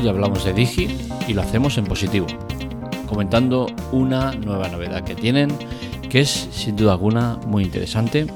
Hoy 0.00 0.08
hablamos 0.08 0.46
de 0.46 0.54
Digi 0.54 0.88
y 1.28 1.34
lo 1.34 1.42
hacemos 1.42 1.76
en 1.76 1.84
positivo, 1.84 2.26
comentando 3.06 3.66
una 3.92 4.32
nueva 4.32 4.68
novedad 4.68 5.04
que 5.04 5.14
tienen, 5.14 5.50
que 6.08 6.20
es 6.20 6.48
sin 6.52 6.74
duda 6.74 6.92
alguna 6.92 7.38
muy 7.46 7.64
interesante, 7.64 8.26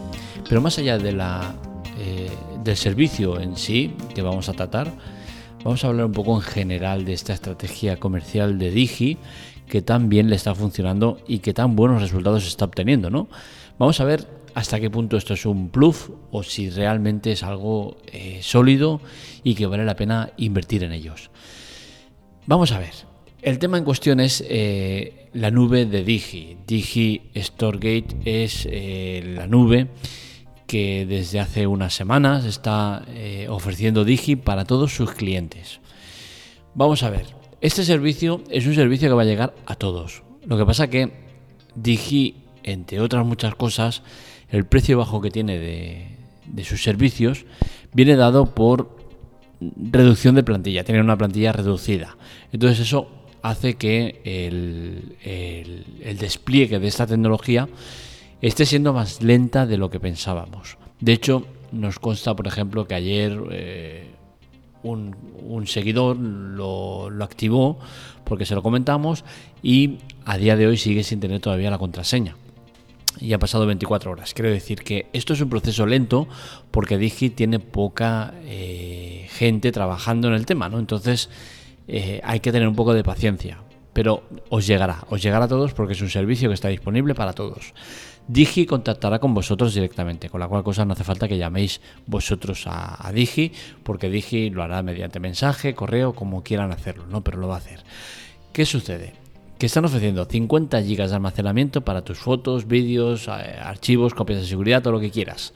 pero 0.46 0.60
más 0.60 0.76
allá 0.76 0.98
de 0.98 1.12
la, 1.12 1.54
eh, 1.98 2.28
del 2.62 2.76
servicio 2.76 3.40
en 3.40 3.56
sí 3.56 3.94
que 4.14 4.20
vamos 4.20 4.50
a 4.50 4.52
tratar, 4.52 4.92
vamos 5.64 5.82
a 5.82 5.88
hablar 5.88 6.04
un 6.04 6.12
poco 6.12 6.34
en 6.34 6.42
general 6.42 7.06
de 7.06 7.14
esta 7.14 7.32
estrategia 7.32 7.98
comercial 7.98 8.58
de 8.58 8.70
Digi 8.70 9.16
que 9.66 9.80
tan 9.80 10.10
bien 10.10 10.28
le 10.28 10.36
está 10.36 10.54
funcionando 10.54 11.18
y 11.26 11.38
que 11.38 11.54
tan 11.54 11.76
buenos 11.76 12.02
resultados 12.02 12.46
está 12.46 12.66
obteniendo, 12.66 13.08
¿no? 13.08 13.28
Vamos 13.78 14.00
a 14.00 14.04
ver 14.04 14.28
hasta 14.54 14.78
qué 14.80 14.90
punto 14.90 15.16
esto 15.16 15.32
es 15.32 15.46
un 15.46 15.72
bluff 15.72 16.10
o 16.30 16.42
si 16.42 16.68
realmente 16.68 17.32
es 17.32 17.42
algo 17.42 17.96
eh, 18.12 18.40
sólido 18.42 19.00
y 19.42 19.54
que 19.54 19.66
vale 19.66 19.86
la 19.86 19.96
pena 19.96 20.30
invertir 20.36 20.84
en 20.84 20.92
ellos. 20.92 21.30
Vamos 22.46 22.72
a 22.72 22.78
ver. 22.78 22.92
El 23.42 23.58
tema 23.58 23.78
en 23.78 23.84
cuestión 23.84 24.20
es 24.20 24.44
eh, 24.48 25.28
la 25.32 25.50
nube 25.50 25.86
de 25.86 26.04
Digi. 26.04 26.56
Digi 26.66 27.22
Storegate 27.36 28.16
es 28.24 28.66
eh, 28.70 29.32
la 29.34 29.46
nube 29.46 29.88
que 30.66 31.06
desde 31.06 31.40
hace 31.40 31.66
unas 31.66 31.94
semanas 31.94 32.44
está 32.44 33.04
ofreciendo 33.48 34.04
Digi 34.04 34.36
para 34.36 34.64
todos 34.64 34.94
sus 34.94 35.12
clientes. 35.12 35.80
Vamos 36.74 37.02
a 37.02 37.10
ver. 37.10 37.26
Este 37.60 37.84
servicio 37.84 38.42
es 38.50 38.66
un 38.66 38.74
servicio 38.74 39.08
que 39.08 39.14
va 39.14 39.22
a 39.22 39.26
llegar 39.26 39.54
a 39.66 39.74
todos. 39.74 40.22
Lo 40.44 40.58
que 40.58 40.66
pasa 40.66 40.88
que 40.88 41.12
Digi, 41.74 42.36
entre 42.62 43.00
otras 43.00 43.24
muchas 43.24 43.54
cosas, 43.54 44.02
el 44.50 44.66
precio 44.66 44.98
bajo 44.98 45.20
que 45.20 45.30
tiene 45.30 45.58
de, 45.58 46.64
sus 46.64 46.82
servicios 46.82 47.46
viene 47.92 48.16
dado 48.16 48.54
por 48.54 49.03
reducción 49.60 50.34
de 50.34 50.42
plantilla, 50.42 50.84
tener 50.84 51.02
una 51.02 51.16
plantilla 51.16 51.52
reducida. 51.52 52.16
Entonces 52.52 52.80
eso 52.80 53.08
hace 53.42 53.74
que 53.74 54.20
el, 54.24 56.16
despliegue 56.18 56.78
de 56.78 56.86
esta 56.86 57.06
tecnología 57.06 57.68
esté 58.40 58.66
siendo 58.66 58.92
más 58.92 59.22
lenta 59.22 59.66
de 59.66 59.76
lo 59.76 59.90
que 59.90 60.00
pensábamos. 60.00 60.78
De 61.00 61.12
hecho, 61.12 61.46
nos 61.72 61.98
consta, 61.98 62.34
por 62.34 62.46
ejemplo, 62.46 62.86
que 62.86 62.94
ayer 62.94 63.38
eh, 63.50 64.10
un, 64.82 65.66
seguidor 65.66 66.16
lo, 66.16 67.10
lo, 67.10 67.24
activó 67.24 67.78
porque 68.24 68.46
se 68.46 68.54
lo 68.54 68.62
comentamos 68.62 69.24
y 69.62 69.98
a 70.24 70.38
día 70.38 70.56
de 70.56 70.66
hoy 70.66 70.76
sigue 70.76 71.02
sin 71.02 71.20
tener 71.20 71.40
todavía 71.40 71.70
la 71.70 71.78
contraseña 71.78 72.36
y 73.20 73.32
ha 73.32 73.38
pasado 73.38 73.66
24 73.66 74.10
horas. 74.10 74.34
Quiero 74.34 74.50
decir 74.50 74.82
que 74.82 75.06
esto 75.12 75.32
es 75.32 75.40
un 75.40 75.48
proceso 75.48 75.86
lento 75.86 76.28
porque 76.70 76.98
Digi 76.98 77.30
tiene 77.30 77.58
poca 77.58 78.34
eh, 78.44 79.13
gente 79.34 79.72
trabajando 79.72 80.28
en 80.28 80.34
el 80.34 80.46
tema, 80.46 80.68
¿no? 80.68 80.78
Entonces 80.78 81.28
eh, 81.88 82.20
hay 82.24 82.40
que 82.40 82.52
tener 82.52 82.68
un 82.68 82.76
poco 82.76 82.94
de 82.94 83.04
paciencia. 83.04 83.58
Pero 83.92 84.24
os 84.48 84.66
llegará, 84.66 85.04
os 85.10 85.22
llegará 85.22 85.44
a 85.44 85.48
todos 85.48 85.72
porque 85.72 85.92
es 85.92 86.02
un 86.02 86.10
servicio 86.10 86.48
que 86.48 86.54
está 86.54 86.68
disponible 86.68 87.14
para 87.14 87.32
todos. 87.32 87.74
Digi 88.26 88.66
contactará 88.66 89.18
con 89.18 89.34
vosotros 89.34 89.74
directamente, 89.74 90.30
con 90.30 90.40
la 90.40 90.48
cual 90.48 90.64
cosa 90.64 90.84
no 90.84 90.94
hace 90.94 91.04
falta 91.04 91.28
que 91.28 91.38
llaméis 91.38 91.80
vosotros 92.06 92.66
a, 92.66 93.06
a, 93.06 93.12
Digi, 93.12 93.52
porque 93.82 94.08
Digi 94.08 94.50
lo 94.50 94.62
hará 94.62 94.82
mediante 94.82 95.20
mensaje, 95.20 95.74
correo, 95.74 96.14
como 96.14 96.42
quieran 96.42 96.72
hacerlo, 96.72 97.06
¿no? 97.06 97.22
Pero 97.22 97.38
lo 97.38 97.48
va 97.48 97.56
a 97.56 97.58
hacer. 97.58 97.84
¿Qué 98.52 98.64
sucede? 98.64 99.24
que 99.58 99.66
están 99.66 99.84
ofreciendo 99.84 100.24
50 100.24 100.80
GB 100.80 101.08
de 101.08 101.14
almacenamiento 101.14 101.82
para 101.82 102.02
tus 102.02 102.18
fotos, 102.18 102.66
vídeos, 102.66 103.28
eh, 103.28 103.56
archivos, 103.62 104.14
copias 104.14 104.40
de 104.40 104.46
seguridad, 104.46 104.82
todo 104.82 104.94
lo 104.94 105.00
que 105.00 105.10
quieras. 105.10 105.54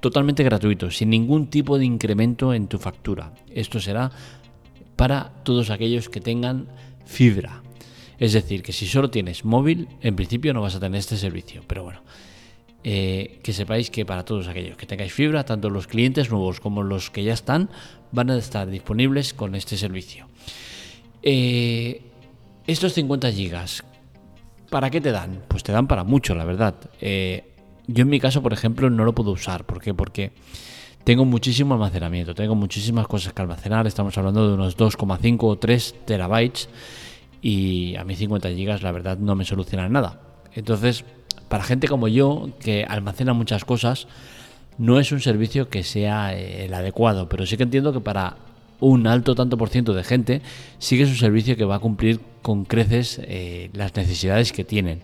Totalmente 0.00 0.44
gratuito, 0.44 0.90
sin 0.90 1.10
ningún 1.10 1.48
tipo 1.48 1.78
de 1.78 1.84
incremento 1.84 2.54
en 2.54 2.68
tu 2.68 2.78
factura. 2.78 3.32
Esto 3.52 3.80
será 3.80 4.10
para 4.96 5.30
todos 5.42 5.70
aquellos 5.70 6.08
que 6.08 6.20
tengan 6.20 6.68
fibra. 7.04 7.62
Es 8.18 8.32
decir, 8.32 8.62
que 8.62 8.72
si 8.72 8.86
solo 8.86 9.10
tienes 9.10 9.44
móvil, 9.44 9.88
en 10.00 10.16
principio 10.16 10.52
no 10.52 10.60
vas 10.60 10.74
a 10.74 10.80
tener 10.80 10.98
este 10.98 11.16
servicio. 11.16 11.62
Pero 11.66 11.84
bueno, 11.84 12.02
eh, 12.84 13.40
que 13.42 13.52
sepáis 13.52 13.90
que 13.90 14.06
para 14.06 14.24
todos 14.24 14.46
aquellos 14.46 14.76
que 14.76 14.86
tengáis 14.86 15.12
fibra, 15.12 15.44
tanto 15.44 15.70
los 15.70 15.86
clientes 15.86 16.30
nuevos 16.30 16.60
como 16.60 16.82
los 16.82 17.10
que 17.10 17.24
ya 17.24 17.32
están, 17.32 17.70
van 18.12 18.30
a 18.30 18.36
estar 18.36 18.68
disponibles 18.68 19.34
con 19.34 19.54
este 19.54 19.76
servicio. 19.76 20.28
Eh, 21.22 22.02
estos 22.66 22.92
50 22.94 23.32
gigas, 23.32 23.84
¿para 24.70 24.90
qué 24.90 25.00
te 25.00 25.10
dan? 25.10 25.42
Pues 25.48 25.62
te 25.62 25.72
dan 25.72 25.88
para 25.88 26.04
mucho, 26.04 26.34
la 26.34 26.44
verdad. 26.44 26.74
Eh, 27.00 27.57
yo 27.88 28.02
en 28.02 28.08
mi 28.08 28.20
caso, 28.20 28.42
por 28.42 28.52
ejemplo, 28.52 28.90
no 28.90 29.04
lo 29.04 29.14
puedo 29.14 29.32
usar. 29.32 29.64
¿Por 29.64 29.80
qué? 29.80 29.94
Porque 29.94 30.30
tengo 31.04 31.24
muchísimo 31.24 31.74
almacenamiento, 31.74 32.34
tengo 32.34 32.54
muchísimas 32.54 33.08
cosas 33.08 33.32
que 33.32 33.42
almacenar. 33.42 33.86
Estamos 33.86 34.16
hablando 34.18 34.46
de 34.46 34.54
unos 34.54 34.76
2,5 34.76 35.38
o 35.40 35.56
3 35.58 35.94
terabytes. 36.04 36.68
Y 37.40 37.96
a 37.96 38.04
mí 38.04 38.14
50 38.14 38.50
gigas, 38.50 38.82
la 38.82 38.92
verdad, 38.92 39.16
no 39.18 39.34
me 39.34 39.44
solucionan 39.44 39.90
nada. 39.90 40.20
Entonces, 40.54 41.04
para 41.48 41.64
gente 41.64 41.88
como 41.88 42.08
yo, 42.08 42.50
que 42.60 42.84
almacena 42.84 43.32
muchas 43.32 43.64
cosas, 43.64 44.06
no 44.76 45.00
es 45.00 45.10
un 45.10 45.20
servicio 45.20 45.70
que 45.70 45.82
sea 45.82 46.36
eh, 46.36 46.66
el 46.66 46.74
adecuado. 46.74 47.28
Pero 47.30 47.46
sí 47.46 47.56
que 47.56 47.62
entiendo 47.62 47.94
que 47.94 48.00
para 48.00 48.36
un 48.80 49.06
alto 49.06 49.34
tanto 49.34 49.56
por 49.56 49.70
ciento 49.70 49.94
de 49.94 50.04
gente 50.04 50.42
sigue 50.78 51.06
su 51.06 51.14
servicio 51.14 51.56
que 51.56 51.64
va 51.64 51.76
a 51.76 51.80
cumplir 51.80 52.20
con 52.42 52.66
creces 52.66 53.18
eh, 53.24 53.70
las 53.72 53.96
necesidades 53.96 54.52
que 54.52 54.64
tienen. 54.64 55.00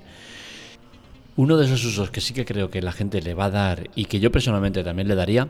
Uno 1.37 1.57
de 1.57 1.67
esos 1.67 1.85
usos 1.85 2.11
que 2.11 2.21
sí 2.21 2.33
que 2.33 2.45
creo 2.45 2.71
que 2.71 2.81
la 2.81 2.93
gente 2.93 3.21
le 3.21 3.35
va 3.35 3.47
a 3.47 3.51
dar 3.51 3.91
y 3.97 4.05
que 4.05 4.21
yo 4.21 4.31
personalmente 4.31 4.85
también 4.85 5.09
le 5.09 5.17
daría 5.17 5.49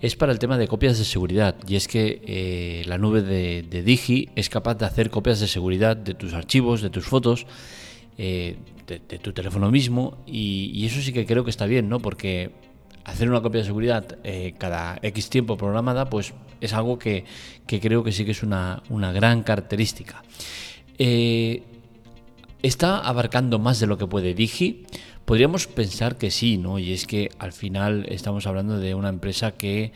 es 0.00 0.16
para 0.16 0.32
el 0.32 0.38
tema 0.38 0.56
de 0.56 0.66
copias 0.66 0.96
de 0.96 1.04
seguridad. 1.04 1.56
Y 1.68 1.76
es 1.76 1.88
que 1.88 2.22
eh, 2.26 2.84
la 2.86 2.96
nube 2.96 3.20
de, 3.20 3.82
Digi 3.82 4.30
es 4.34 4.48
capaz 4.48 4.76
de 4.76 4.86
hacer 4.86 5.10
copias 5.10 5.38
de 5.38 5.46
seguridad 5.46 5.94
de 5.94 6.14
tus 6.14 6.32
archivos, 6.32 6.80
de 6.80 6.88
tus 6.88 7.04
fotos, 7.04 7.46
eh, 8.16 8.56
de, 8.86 8.98
tu 9.18 9.34
teléfono 9.34 9.70
mismo. 9.70 10.24
Y, 10.26 10.86
eso 10.86 11.02
sí 11.02 11.12
que 11.12 11.26
creo 11.26 11.44
que 11.44 11.50
está 11.50 11.66
bien, 11.66 11.90
¿no? 11.90 12.00
Porque 12.00 12.52
hacer 13.04 13.28
una 13.28 13.42
copia 13.42 13.60
de 13.60 13.66
seguridad 13.66 14.16
eh, 14.24 14.54
cada 14.56 14.98
X 15.02 15.28
tiempo 15.28 15.58
programada, 15.58 16.08
pues 16.08 16.32
es 16.62 16.72
algo 16.72 16.98
que, 16.98 17.24
creo 17.66 18.02
que 18.02 18.12
sí 18.12 18.24
que 18.24 18.30
es 18.30 18.42
una, 18.42 18.82
gran 18.88 19.42
característica. 19.42 20.22
¿Está 22.62 22.98
abarcando 22.98 23.58
más 23.58 23.78
de 23.80 23.86
lo 23.86 23.98
que 23.98 24.06
puede 24.06 24.32
Digi? 24.32 24.86
Podríamos 25.26 25.66
pensar 25.66 26.16
que 26.16 26.30
sí, 26.30 26.56
¿no? 26.56 26.78
Y 26.78 26.92
es 26.92 27.04
que 27.04 27.30
al 27.40 27.52
final 27.52 28.06
estamos 28.08 28.46
hablando 28.46 28.78
de 28.78 28.94
una 28.94 29.08
empresa 29.08 29.50
que 29.50 29.90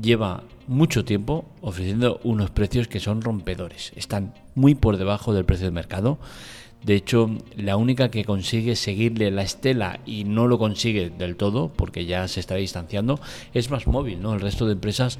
lleva 0.00 0.44
mucho 0.68 1.04
tiempo 1.04 1.44
ofreciendo 1.60 2.20
unos 2.22 2.50
precios 2.50 2.86
que 2.86 3.00
son 3.00 3.20
rompedores. 3.20 3.92
Están 3.96 4.32
muy 4.54 4.76
por 4.76 4.96
debajo 4.96 5.34
del 5.34 5.44
precio 5.44 5.66
de 5.66 5.72
mercado. 5.72 6.20
De 6.84 6.94
hecho, 6.94 7.30
la 7.56 7.76
única 7.76 8.12
que 8.12 8.24
consigue 8.24 8.76
seguirle 8.76 9.32
la 9.32 9.42
estela 9.42 9.98
y 10.06 10.22
no 10.22 10.46
lo 10.46 10.56
consigue 10.56 11.10
del 11.10 11.34
todo, 11.34 11.72
porque 11.74 12.06
ya 12.06 12.26
se 12.28 12.38
está 12.38 12.54
distanciando, 12.54 13.20
es 13.52 13.70
más 13.72 13.88
móvil, 13.88 14.22
¿no? 14.22 14.34
El 14.34 14.40
resto 14.40 14.66
de 14.66 14.74
empresas 14.74 15.18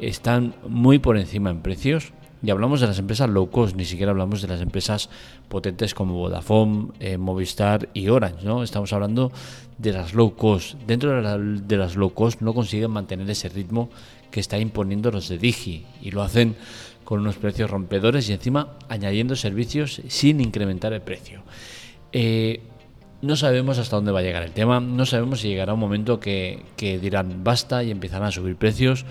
están 0.00 0.54
muy 0.66 1.00
por 1.00 1.18
encima 1.18 1.50
en 1.50 1.60
precios. 1.60 2.12
Y 2.46 2.50
hablamos 2.50 2.80
de 2.80 2.86
las 2.86 3.00
empresas 3.00 3.28
low 3.28 3.50
cost, 3.50 3.74
ni 3.74 3.84
siquiera 3.84 4.12
hablamos 4.12 4.40
de 4.40 4.46
las 4.46 4.60
empresas 4.60 5.10
potentes 5.48 5.94
como 5.94 6.14
Vodafone, 6.14 6.90
eh, 7.00 7.18
Movistar 7.18 7.88
y 7.92 8.08
Orange, 8.08 8.44
¿no? 8.44 8.62
Estamos 8.62 8.92
hablando 8.92 9.32
de 9.78 9.92
las 9.92 10.14
low 10.14 10.36
cost. 10.36 10.74
Dentro 10.86 11.10
de, 11.10 11.76
las 11.76 11.96
low 11.96 12.14
cost 12.14 12.42
no 12.42 12.54
consiguen 12.54 12.92
mantener 12.92 13.28
ese 13.28 13.48
ritmo 13.48 13.90
que 14.30 14.38
está 14.38 14.60
imponiendo 14.60 15.10
los 15.10 15.28
de 15.28 15.38
Digi 15.38 15.86
y 16.00 16.12
lo 16.12 16.22
hacen 16.22 16.54
con 17.02 17.18
unos 17.18 17.34
precios 17.34 17.68
rompedores 17.68 18.28
y 18.28 18.34
encima 18.34 18.76
añadiendo 18.88 19.34
servicios 19.34 20.00
sin 20.06 20.40
incrementar 20.40 20.92
el 20.92 21.00
precio. 21.00 21.42
Eh, 22.12 22.60
no 23.22 23.34
sabemos 23.34 23.78
hasta 23.78 23.96
dónde 23.96 24.12
va 24.12 24.20
a 24.20 24.22
llegar 24.22 24.44
el 24.44 24.52
tema, 24.52 24.78
no 24.78 25.04
sabemos 25.04 25.40
si 25.40 25.48
llegará 25.48 25.74
un 25.74 25.80
momento 25.80 26.20
que, 26.20 26.62
dirán 26.78 27.42
basta 27.42 27.82
y 27.82 27.90
empezarán 27.90 28.28
a 28.28 28.30
subir 28.30 28.54
precios. 28.54 29.04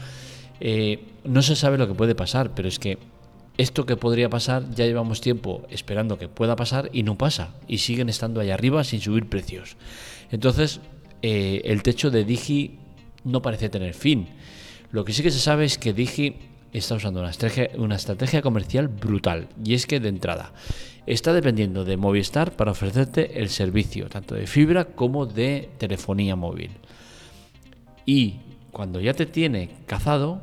Eh, 0.61 1.03
no 1.25 1.41
se 1.41 1.57
sabe 1.57 1.77
lo 1.77 1.85
que 1.85 1.95
puede 1.95 2.15
pasar, 2.15 2.55
pero 2.55 2.69
es 2.69 2.79
que 2.79 2.97
esto 3.57 3.85
que 3.85 3.97
podría 3.97 4.29
pasar 4.29 4.69
ya 4.71 4.85
llevamos 4.85 5.21
tiempo 5.21 5.63
esperando 5.69 6.17
que 6.17 6.27
pueda 6.27 6.55
pasar 6.55 6.89
y 6.93 7.03
no 7.03 7.17
pasa, 7.17 7.55
y 7.67 7.79
siguen 7.79 8.09
estando 8.09 8.41
ahí 8.41 8.49
arriba 8.49 8.83
sin 8.83 9.01
subir 9.01 9.27
precios. 9.27 9.77
Entonces, 10.31 10.81
eh, 11.21 11.61
el 11.65 11.83
techo 11.83 12.11
de 12.11 12.25
Digi 12.25 12.79
no 13.23 13.41
parece 13.41 13.69
tener 13.69 13.93
fin. 13.93 14.27
Lo 14.91 15.05
que 15.05 15.13
sí 15.13 15.23
que 15.23 15.31
se 15.31 15.39
sabe 15.39 15.65
es 15.65 15.77
que 15.77 15.93
Digi 15.93 16.35
está 16.73 16.95
usando 16.95 17.19
una 17.19 17.29
estrategia, 17.29 17.69
una 17.77 17.95
estrategia 17.95 18.41
comercial 18.41 18.87
brutal. 18.87 19.47
Y 19.63 19.73
es 19.73 19.87
que 19.87 19.99
de 19.99 20.09
entrada 20.09 20.53
está 21.05 21.33
dependiendo 21.33 21.85
de 21.85 21.97
Movistar 21.97 22.51
para 22.55 22.71
ofrecerte 22.71 23.39
el 23.39 23.49
servicio, 23.49 24.09
tanto 24.09 24.35
de 24.35 24.47
fibra 24.47 24.85
como 24.85 25.25
de 25.25 25.69
telefonía 25.77 26.35
móvil. 26.35 26.71
Y 28.05 28.39
cuando 28.71 28.99
ya 28.99 29.13
te 29.13 29.25
tiene 29.25 29.69
cazado, 29.85 30.41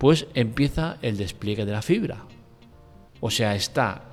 pues 0.00 0.26
empieza 0.32 0.96
el 1.02 1.18
despliegue 1.18 1.66
de 1.66 1.72
la 1.72 1.82
fibra. 1.82 2.24
O 3.20 3.30
sea, 3.30 3.54
está 3.54 4.04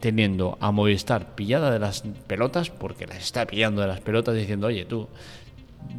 teniendo 0.00 0.58
a 0.60 0.72
Movistar 0.72 1.36
pillada 1.36 1.70
de 1.70 1.78
las 1.78 2.02
pelotas, 2.26 2.70
porque 2.70 3.06
las 3.06 3.18
está 3.18 3.46
pillando 3.46 3.80
de 3.80 3.86
las 3.86 4.00
pelotas 4.00 4.34
diciendo, 4.34 4.66
oye 4.66 4.86
tú, 4.86 5.08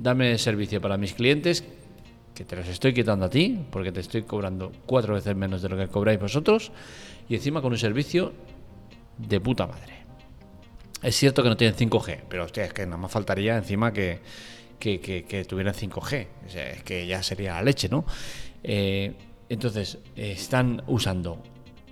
dame 0.02 0.38
servicio 0.38 0.82
para 0.82 0.98
mis 0.98 1.14
clientes 1.14 1.64
que 2.36 2.44
te 2.44 2.58
los 2.58 2.68
estoy 2.68 2.94
quitando 2.94 3.24
a 3.24 3.30
ti, 3.30 3.58
porque 3.72 3.94
te 3.94 4.02
estoy 4.02 4.24
cobrando 4.24 4.74
cuatro 4.86 5.14
veces 5.14 5.34
menos 5.34 5.62
de 5.62 5.70
lo 5.70 5.78
que 5.78 5.88
cobráis 5.88 6.20
vosotros, 6.20 6.74
y 7.30 7.36
encima 7.36 7.62
con 7.62 7.72
un 7.72 7.78
servicio 7.78 8.34
de 9.18 9.40
puta 9.40 9.66
madre. 9.66 9.94
Es 11.02 11.16
cierto 11.16 11.42
que 11.42 11.48
no 11.48 11.56
tienen 11.56 11.78
5G, 11.78 12.24
pero 12.28 12.44
hostia, 12.44 12.66
es 12.66 12.74
que 12.74 12.86
nada 12.86 12.98
más 12.98 13.12
faltaría 13.12 13.56
encima 13.56 13.94
que, 13.94 14.20
que, 14.78 15.46
tuvieran 15.48 15.74
5G. 15.74 16.28
O 16.48 16.50
sea, 16.50 16.70
es 16.70 16.84
que 16.84 17.08
ya 17.08 17.24
sería 17.24 17.54
la 17.54 17.62
leche, 17.62 17.88
¿no? 17.88 18.06
Eh, 18.62 19.14
entonces, 19.50 20.00
están 20.16 20.84
usando 20.88 21.42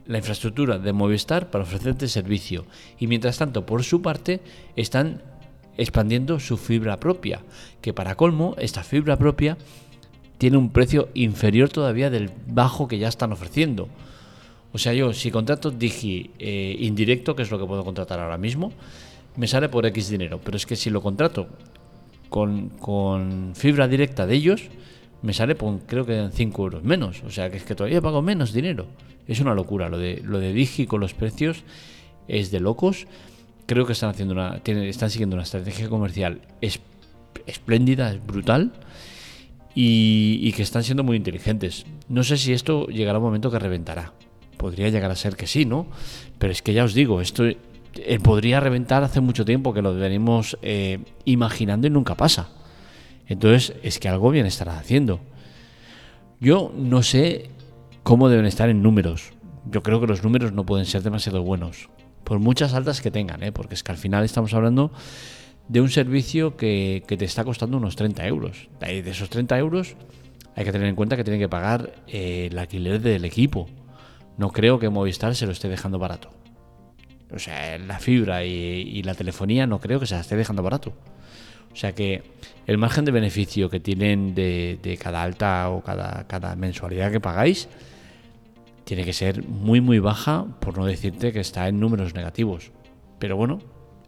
la 0.07 0.17
infraestructura 0.17 0.77
de 0.77 0.93
Movistar 0.93 1.49
para 1.49 1.63
ofrecerte 1.63 2.07
servicio. 2.07 2.65
Y 2.99 3.07
mientras 3.07 3.37
tanto, 3.37 3.65
por 3.65 3.83
su 3.83 4.01
parte, 4.01 4.41
están 4.75 5.21
expandiendo 5.77 6.39
su 6.39 6.57
fibra 6.57 6.99
propia. 6.99 7.41
Que 7.81 7.93
para 7.93 8.15
colmo, 8.15 8.55
esta 8.59 8.83
fibra 8.83 9.17
propia 9.17 9.57
tiene 10.37 10.57
un 10.57 10.69
precio 10.69 11.09
inferior 11.13 11.69
todavía 11.69 12.09
del 12.09 12.29
bajo 12.47 12.87
que 12.87 12.97
ya 12.97 13.07
están 13.07 13.31
ofreciendo. 13.31 13.87
O 14.73 14.77
sea, 14.77 14.93
yo 14.93 15.13
si 15.13 15.31
contrato 15.31 15.71
Digi 15.71 16.31
eh, 16.37 16.75
indirecto, 16.79 17.35
que 17.35 17.43
es 17.43 17.51
lo 17.51 17.57
que 17.57 17.65
puedo 17.65 17.83
contratar 17.85 18.19
ahora 18.19 18.37
mismo, 18.37 18.73
me 19.37 19.47
sale 19.47 19.69
por 19.69 19.85
X 19.85 20.09
dinero. 20.09 20.39
Pero 20.43 20.57
es 20.57 20.65
que 20.65 20.75
si 20.75 20.89
lo 20.89 21.01
contrato 21.01 21.47
con, 22.29 22.69
con 22.69 23.53
fibra 23.55 23.87
directa 23.87 24.25
de 24.27 24.35
ellos, 24.35 24.63
me 25.25 25.33
sale 25.33 25.55
por 25.55 25.79
creo 25.81 26.05
que 26.05 26.17
en 26.17 26.31
5 26.31 26.63
euros 26.63 26.83
menos. 26.83 27.23
O 27.23 27.31
sea, 27.31 27.49
que 27.49 27.57
es 27.57 27.63
que 27.63 27.75
todavía 27.75 28.01
pago 28.01 28.21
menos 28.21 28.53
dinero. 28.53 28.85
Es 29.27 29.39
una 29.39 29.55
locura. 29.55 29.89
Lo 29.89 29.97
de, 29.97 30.21
lo 30.23 30.39
de 30.39 30.53
Digi 30.53 30.85
con 30.85 31.01
los 31.01 31.13
precios 31.13 31.63
es 32.27 32.51
de 32.51 32.59
locos. 32.59 33.07
Creo 33.65 33.85
que 33.85 33.93
están 33.93 34.11
haciendo 34.11 34.33
una, 34.33 34.61
están 34.63 35.09
siguiendo 35.09 35.35
una 35.35 35.43
estrategia 35.43 35.89
comercial 35.89 36.41
espléndida, 37.47 38.13
es 38.13 38.25
brutal 38.25 38.71
y, 39.73 40.51
que 40.53 40.61
están 40.61 40.83
siendo 40.83 41.03
muy 41.03 41.17
inteligentes. 41.17 41.85
No 42.07 42.23
sé 42.23 42.37
si 42.37 42.53
esto 42.53 42.85
llegará 42.87 43.17
un 43.17 43.25
momento 43.25 43.49
que 43.49 43.57
reventará. 43.57 44.13
Podría 44.57 44.89
llegar 44.89 45.09
a 45.09 45.15
ser 45.15 45.35
que 45.35 45.47
sí, 45.47 45.65
¿no? 45.65 45.87
Pero 46.37 46.53
es 46.53 46.61
que 46.61 46.73
ya 46.73 46.83
os 46.83 46.93
digo, 46.93 47.19
esto 47.19 47.43
eh, 47.45 48.19
podría 48.21 48.59
reventar 48.59 49.03
hace 49.03 49.19
mucho 49.19 49.43
tiempo 49.43 49.73
que 49.73 49.81
lo 49.81 49.95
venimos 49.95 50.57
eh, 50.61 50.99
imaginando 51.25 51.87
y 51.87 51.89
nunca 51.89 52.15
pasa. 52.15 52.49
Entonces 53.27 53.75
es 53.83 53.99
que 53.99 54.09
algo 54.09 54.29
bien 54.31 54.45
estará 54.45 54.77
haciendo. 54.77 55.19
Yo 56.39 56.71
no 56.75 57.03
sé 57.03 57.49
cómo 58.03 58.29
deben 58.29 58.45
estar 58.45 58.69
en 58.69 58.81
números. 58.81 59.33
Yo 59.69 59.81
creo 59.81 59.99
que 59.99 60.07
los 60.07 60.23
números 60.23 60.53
no 60.53 60.65
pueden 60.65 60.85
ser 60.85 61.01
demasiado 61.01 61.41
buenos. 61.41 61.89
Por 62.23 62.39
muchas 62.39 62.73
altas 62.73 63.01
que 63.01 63.11
tengan, 63.11 63.43
¿eh? 63.43 63.51
porque 63.51 63.75
es 63.75 63.83
que 63.83 63.91
al 63.91 63.97
final 63.97 64.23
estamos 64.23 64.53
hablando 64.53 64.91
de 65.67 65.81
un 65.81 65.89
servicio 65.89 66.57
que, 66.57 67.03
te 67.07 67.25
está 67.25 67.43
costando 67.43 67.77
unos 67.77 67.95
30 67.95 68.27
euros. 68.27 68.69
De 68.79 68.99
esos 69.09 69.29
30 69.29 69.57
euros 69.57 69.95
hay 70.55 70.65
que 70.65 70.71
tener 70.71 70.87
en 70.87 70.95
cuenta 70.95 71.17
que 71.17 71.23
tienen 71.23 71.39
que 71.39 71.49
pagar 71.49 71.93
eh, 72.07 72.49
el 72.51 72.57
alquiler 72.57 73.01
del 73.01 73.25
equipo. 73.25 73.67
No 74.37 74.51
creo 74.51 74.79
que 74.79 74.89
Movistar 74.89 75.35
se 75.35 75.45
lo 75.45 75.51
esté 75.51 75.67
dejando 75.69 75.97
barato. 75.99 76.29
O 77.33 77.39
sea, 77.39 77.77
la 77.77 77.99
fibra 77.99 78.45
y, 78.45 79.01
la 79.03 79.15
telefonía 79.15 79.65
no 79.67 79.79
creo 79.79 79.99
que 79.99 80.05
se 80.05 80.15
la 80.15 80.21
esté 80.21 80.35
dejando 80.35 80.63
barato. 80.63 80.93
O 81.75 81.77
sea 81.77 81.93
que 81.93 82.23
el 82.67 82.77
margen 82.77 83.03
de 83.03 83.11
beneficio 83.11 83.69
que 83.69 83.81
tienen 83.81 84.33
de, 84.33 84.97
cada 84.97 85.21
alta 85.21 85.69
o 85.69 85.83
cada, 85.83 86.25
cada 86.25 86.55
mensualidad 86.55 87.11
que 87.11 87.19
pagáis 87.19 87.67
tiene 88.85 89.03
que 89.03 89.11
ser 89.11 89.43
muy 89.43 89.81
muy 89.81 89.99
baja, 89.99 90.45
por 90.61 90.77
no 90.77 90.85
decirte 90.85 91.33
que 91.33 91.41
está 91.41 91.67
en 91.67 91.81
números 91.81 92.13
negativos. 92.13 92.71
Pero 93.19 93.35
bueno, 93.35 93.59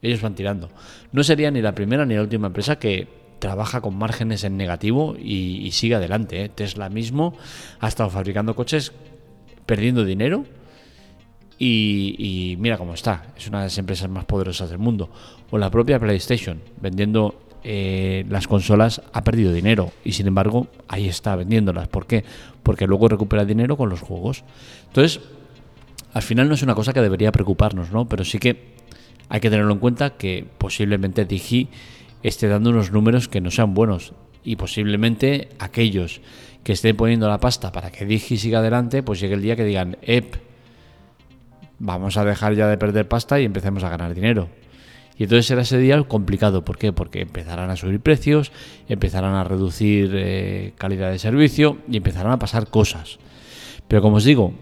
ellos 0.01 0.21
van 0.21 0.35
tirando. 0.35 0.69
No 1.11 1.25
sería 1.25 1.51
ni 1.51 1.61
la 1.61 1.75
primera 1.75 2.05
ni 2.05 2.15
la 2.15 2.21
última 2.21 2.47
empresa 2.47 2.79
que 2.79 3.09
trabaja 3.39 3.81
con 3.81 3.97
márgenes 3.97 4.45
en 4.45 4.55
negativo 4.55 5.17
y, 5.19 5.69
sigue 5.71 5.95
adelante. 5.95 6.45
¿eh? 6.45 6.49
Tesla 6.49 6.87
mismo 6.89 7.35
ha 7.81 7.89
estado 7.89 8.09
fabricando 8.09 8.55
coches 8.55 8.93
perdiendo 9.65 10.05
dinero 10.05 10.45
y, 11.59 12.55
mira 12.59 12.77
cómo 12.77 12.93
está. 12.93 13.25
Es 13.35 13.47
una 13.47 13.59
de 13.59 13.65
las 13.65 13.77
empresas 13.77 14.09
más 14.09 14.23
poderosas 14.23 14.69
del 14.69 14.79
mundo. 14.79 15.09
O 15.49 15.57
la 15.57 15.69
propia 15.69 15.99
PlayStation 15.99 16.61
vendiendo 16.79 17.46
eh, 17.69 18.25
las 18.29 18.47
consolas 18.47 19.01
ha 19.11 19.25
perdido 19.25 19.51
dinero 19.51 19.91
y 20.05 20.13
sin 20.13 20.25
embargo 20.25 20.67
ahí 20.87 21.09
está 21.09 21.35
vendiéndolas. 21.35 21.89
¿Por 21.89 22.07
qué? 22.07 22.23
Porque 22.63 22.87
luego 22.87 23.09
recupera 23.09 23.43
dinero 23.43 23.75
con 23.75 23.89
los 23.89 23.99
juegos. 23.99 24.45
Entonces, 24.85 25.19
al 26.13 26.21
final 26.21 26.47
no 26.47 26.53
es 26.53 26.63
una 26.63 26.75
cosa 26.75 26.93
que 26.93 27.01
debería 27.01 27.33
preocuparnos, 27.33 27.91
¿no? 27.91 28.07
Pero 28.07 28.23
sí 28.23 28.39
que 28.39 28.77
hay 29.27 29.41
que 29.41 29.49
tenerlo 29.49 29.73
en 29.73 29.79
cuenta 29.79 30.11
que 30.11 30.47
posiblemente 30.57 31.25
Digi 31.25 31.67
esté 32.23 32.47
dando 32.47 32.69
unos 32.69 32.93
números 32.93 33.27
que 33.27 33.41
no 33.41 33.51
sean 33.51 33.73
buenos 33.73 34.13
y 34.45 34.55
posiblemente 34.55 35.49
aquellos 35.59 36.21
que 36.63 36.71
estén 36.71 36.95
poniendo 36.95 37.27
la 37.27 37.41
pasta 37.41 37.73
para 37.73 37.91
que 37.91 38.05
Digi 38.05 38.37
siga 38.37 38.59
adelante, 38.59 39.03
pues 39.03 39.19
llegue 39.19 39.33
el 39.33 39.41
día 39.41 39.57
que 39.57 39.65
digan, 39.65 39.97
ep, 40.03 40.37
vamos 41.79 42.15
a 42.15 42.23
dejar 42.23 42.55
ya 42.55 42.69
de 42.69 42.77
perder 42.77 43.09
pasta 43.09 43.41
y 43.41 43.43
empecemos 43.43 43.83
a 43.83 43.89
ganar 43.89 44.13
dinero. 44.13 44.47
Y 45.17 45.23
entonces 45.23 45.47
será 45.47 45.61
ese 45.61 45.77
día 45.77 46.01
complicado. 46.03 46.63
¿Por 46.63 46.77
qué? 46.77 46.93
Porque 46.93 47.21
empezarán 47.21 47.69
a 47.69 47.75
subir 47.75 47.99
precios, 47.99 48.51
empezarán 48.87 49.33
a 49.33 49.43
reducir 49.43 50.11
eh, 50.13 50.73
calidad 50.77 51.11
de 51.11 51.19
servicio 51.19 51.79
y 51.89 51.97
empezarán 51.97 52.33
a 52.33 52.39
pasar 52.39 52.69
cosas. 52.69 53.17
Pero 53.87 54.01
como 54.01 54.17
os 54.17 54.23
digo, 54.23 54.53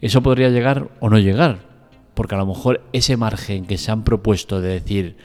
eso 0.00 0.22
podría 0.22 0.50
llegar 0.50 0.88
o 1.00 1.08
no 1.08 1.18
llegar 1.18 1.74
porque 2.14 2.34
a 2.34 2.38
lo 2.38 2.46
mejor 2.46 2.82
ese 2.92 3.16
margen 3.16 3.66
que 3.66 3.76
se 3.76 3.90
han 3.90 4.04
propuesto 4.04 4.60
de 4.60 4.68
decir 4.68 5.16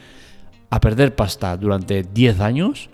a 0.70 0.82
perder 0.82 1.16
pasta 1.16 1.56
durante 1.56 2.04
10 2.04 2.40
años 2.42 2.90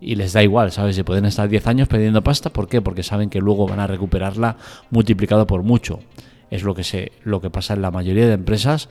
y 0.00 0.16
les 0.16 0.32
da 0.32 0.42
igual, 0.42 0.72
¿sabes? 0.72 0.96
Si 0.96 1.02
pueden 1.02 1.24
estar 1.24 1.48
10 1.48 1.66
años 1.66 1.88
perdiendo 1.88 2.22
pasta, 2.22 2.50
¿por 2.50 2.68
qué? 2.68 2.82
Porque 2.82 3.02
saben 3.02 3.30
que 3.30 3.40
luego 3.40 3.66
van 3.66 3.80
a 3.80 3.86
recuperarla 3.86 4.56
multiplicado 4.90 5.46
por 5.46 5.62
mucho. 5.62 6.00
Es 6.50 6.62
lo 6.62 6.74
que, 6.74 6.84
se, 6.84 7.12
lo 7.22 7.40
que 7.40 7.50
pasa 7.50 7.74
en 7.74 7.82
la 7.82 7.90
mayoría 7.90 8.26
de 8.26 8.34
empresas 8.34 8.88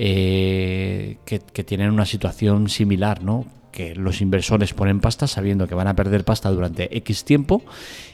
eh, 0.00 1.16
que, 1.24 1.64
tienen 1.64 1.90
una 1.90 2.06
situación 2.06 2.68
similar, 2.68 3.24
¿no? 3.24 3.46
que 3.72 3.96
los 3.96 4.20
inversores 4.20 4.72
ponen 4.72 5.00
pasta 5.00 5.26
sabiendo 5.26 5.66
que 5.66 5.74
van 5.74 5.88
a 5.88 5.96
perder 5.96 6.24
pasta 6.24 6.50
durante 6.50 6.96
X 6.98 7.24
tiempo 7.24 7.62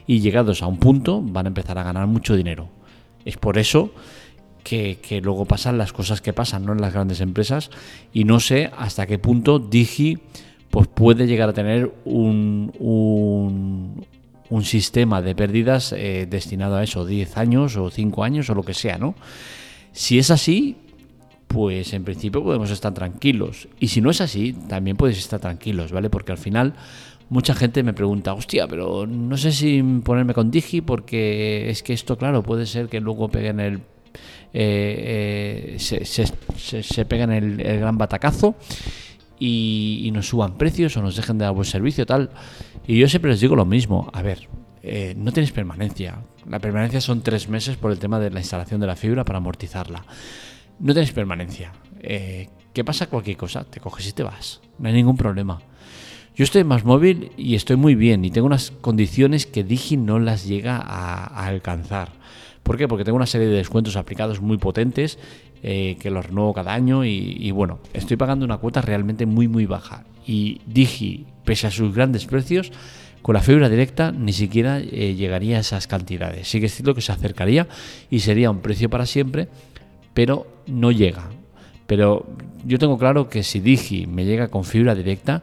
y 0.06 0.20
llegados 0.20 0.62
a 0.62 0.66
un 0.66 0.78
punto 0.78 1.20
van 1.22 1.44
a 1.44 1.48
empezar 1.48 1.76
a 1.76 1.82
ganar 1.82 2.06
mucho 2.06 2.36
dinero. 2.36 2.70
Es 3.26 3.36
por 3.36 3.58
eso 3.58 3.92
que, 4.62 4.98
luego 5.22 5.44
pasan 5.44 5.76
las 5.76 5.92
cosas 5.92 6.22
que 6.22 6.32
pasan 6.32 6.64
¿no? 6.64 6.72
en 6.72 6.80
las 6.80 6.94
grandes 6.94 7.20
empresas 7.20 7.68
y 8.14 8.24
no 8.24 8.40
sé 8.40 8.70
hasta 8.76 9.06
qué 9.06 9.18
punto 9.18 9.58
Digi 9.58 10.18
pues 10.70 10.88
puede 10.88 11.26
llegar 11.26 11.50
a 11.50 11.52
tener 11.52 11.92
un, 12.06 12.72
un, 14.48 14.64
sistema 14.64 15.20
de 15.20 15.34
pérdidas 15.34 15.92
eh, 15.92 16.26
destinado 16.28 16.76
a 16.76 16.82
eso, 16.82 17.04
10 17.04 17.36
años 17.36 17.76
o 17.76 17.90
5 17.90 18.24
años 18.24 18.48
o 18.48 18.54
lo 18.54 18.62
que 18.62 18.72
sea, 18.72 18.96
¿no? 18.96 19.14
Si 19.92 20.18
es 20.18 20.30
así, 20.30 20.76
pues 21.48 21.92
en 21.92 22.04
principio 22.04 22.42
podemos 22.42 22.70
estar 22.70 22.92
tranquilos. 22.94 23.68
Y 23.80 23.88
si 23.88 24.00
no 24.00 24.10
es 24.10 24.20
así, 24.20 24.52
también 24.52 24.96
puedes 24.96 25.18
estar 25.18 25.40
tranquilos, 25.40 25.92
¿vale? 25.92 26.10
Porque 26.10 26.32
al 26.32 26.38
final 26.38 26.74
mucha 27.28 27.54
gente 27.54 27.82
me 27.82 27.92
pregunta, 27.92 28.34
hostia, 28.34 28.66
pero 28.68 29.06
no 29.06 29.36
sé 29.36 29.52
si 29.52 29.82
ponerme 30.04 30.34
con 30.34 30.50
Digi 30.50 30.80
porque 30.80 31.70
es 31.70 31.82
que 31.82 31.92
esto, 31.92 32.18
claro, 32.18 32.42
puede 32.42 32.66
ser 32.66 32.88
que 32.88 33.00
luego 33.00 33.28
peguen 33.28 33.60
el 33.60 33.80
eh, 34.56 35.74
eh, 35.76 35.80
se, 35.80 36.04
se, 36.04 37.04
pegan 37.06 37.32
el, 37.32 37.56
gran 37.56 37.98
batacazo 37.98 38.54
y, 39.38 40.08
nos 40.14 40.28
suban 40.28 40.56
precios 40.56 40.96
o 40.96 41.02
nos 41.02 41.16
dejen 41.16 41.38
de 41.38 41.44
dar 41.44 41.54
buen 41.54 41.64
servicio 41.64 42.06
tal. 42.06 42.30
Y 42.86 42.98
yo 42.98 43.08
siempre 43.08 43.32
les 43.32 43.40
digo 43.40 43.56
lo 43.56 43.64
mismo, 43.64 44.08
a 44.12 44.22
ver, 44.22 44.48
eh, 44.82 45.14
no 45.16 45.32
tienes 45.32 45.50
permanencia. 45.50 46.18
La 46.48 46.60
permanencia 46.60 47.00
son 47.00 47.22
tres 47.22 47.48
meses 47.48 47.76
por 47.76 47.90
el 47.90 47.98
tema 47.98 48.20
de 48.20 48.30
la 48.30 48.38
instalación 48.38 48.80
de 48.80 48.86
la 48.86 48.96
fibra 48.96 49.24
para 49.24 49.38
amortizarla. 49.38 50.04
No 50.78 50.92
tienes 50.92 51.12
permanencia. 51.12 51.72
¿Qué 52.00 52.84
pasa? 52.84 53.06
Cualquier 53.06 53.36
cosa, 53.36 53.64
te 53.64 53.80
coges 53.80 54.08
y 54.08 54.12
te 54.12 54.22
vas. 54.22 54.60
No 54.78 54.88
hay 54.88 54.94
ningún 54.94 55.16
problema. 55.16 55.60
Yo 56.36 56.42
estoy 56.42 56.64
más 56.64 56.84
móvil 56.84 57.30
y 57.36 57.54
estoy 57.54 57.76
muy 57.76 57.94
bien 57.94 58.24
y 58.24 58.30
tengo 58.30 58.46
unas 58.46 58.72
condiciones 58.72 59.46
que 59.46 59.62
Digi 59.62 59.96
no 59.96 60.18
las 60.18 60.46
llega 60.46 60.78
a 60.78 61.46
alcanzar. 61.46 62.10
¿Por 62.64 62.76
qué? 62.76 62.88
Porque 62.88 63.04
tengo 63.04 63.16
una 63.16 63.26
serie 63.26 63.46
de 63.46 63.56
descuentos 63.56 63.94
aplicados 63.94 64.40
muy 64.40 64.56
potentes 64.56 65.18
eh, 65.62 65.96
que 66.00 66.10
los 66.10 66.26
renuevo 66.26 66.52
cada 66.52 66.74
año 66.74 67.04
y, 67.04 67.50
bueno, 67.52 67.78
estoy 67.92 68.16
pagando 68.16 68.44
una 68.44 68.56
cuota 68.56 68.80
realmente 68.80 69.26
muy 69.26 69.48
muy 69.48 69.66
baja. 69.66 70.04
Y 70.26 70.60
Digi, 70.66 71.26
pese 71.44 71.68
a 71.68 71.70
sus 71.70 71.94
grandes 71.94 72.26
precios, 72.26 72.72
con 73.22 73.34
la 73.34 73.40
fibra 73.40 73.68
directa 73.68 74.10
ni 74.10 74.32
siquiera 74.32 74.78
eh, 74.80 75.14
llegaría 75.14 75.58
a 75.58 75.60
esas 75.60 75.86
cantidades. 75.86 76.48
Sí 76.48 76.58
que 76.58 76.66
es 76.66 76.74
cierto 76.74 76.94
que 76.94 77.00
se 77.00 77.12
acercaría 77.12 77.68
y 78.10 78.20
sería 78.20 78.50
un 78.50 78.60
precio 78.60 78.90
para 78.90 79.06
siempre, 79.06 79.48
pero 80.14 80.46
no 80.66 80.90
llega. 80.90 81.30
Pero 81.86 82.26
yo 82.64 82.78
tengo 82.78 82.98
claro 82.98 83.28
que 83.28 83.42
si 83.42 83.60
Digi 83.60 84.06
me 84.06 84.24
llega 84.24 84.48
con 84.48 84.64
fibra 84.64 84.94
directa, 84.94 85.42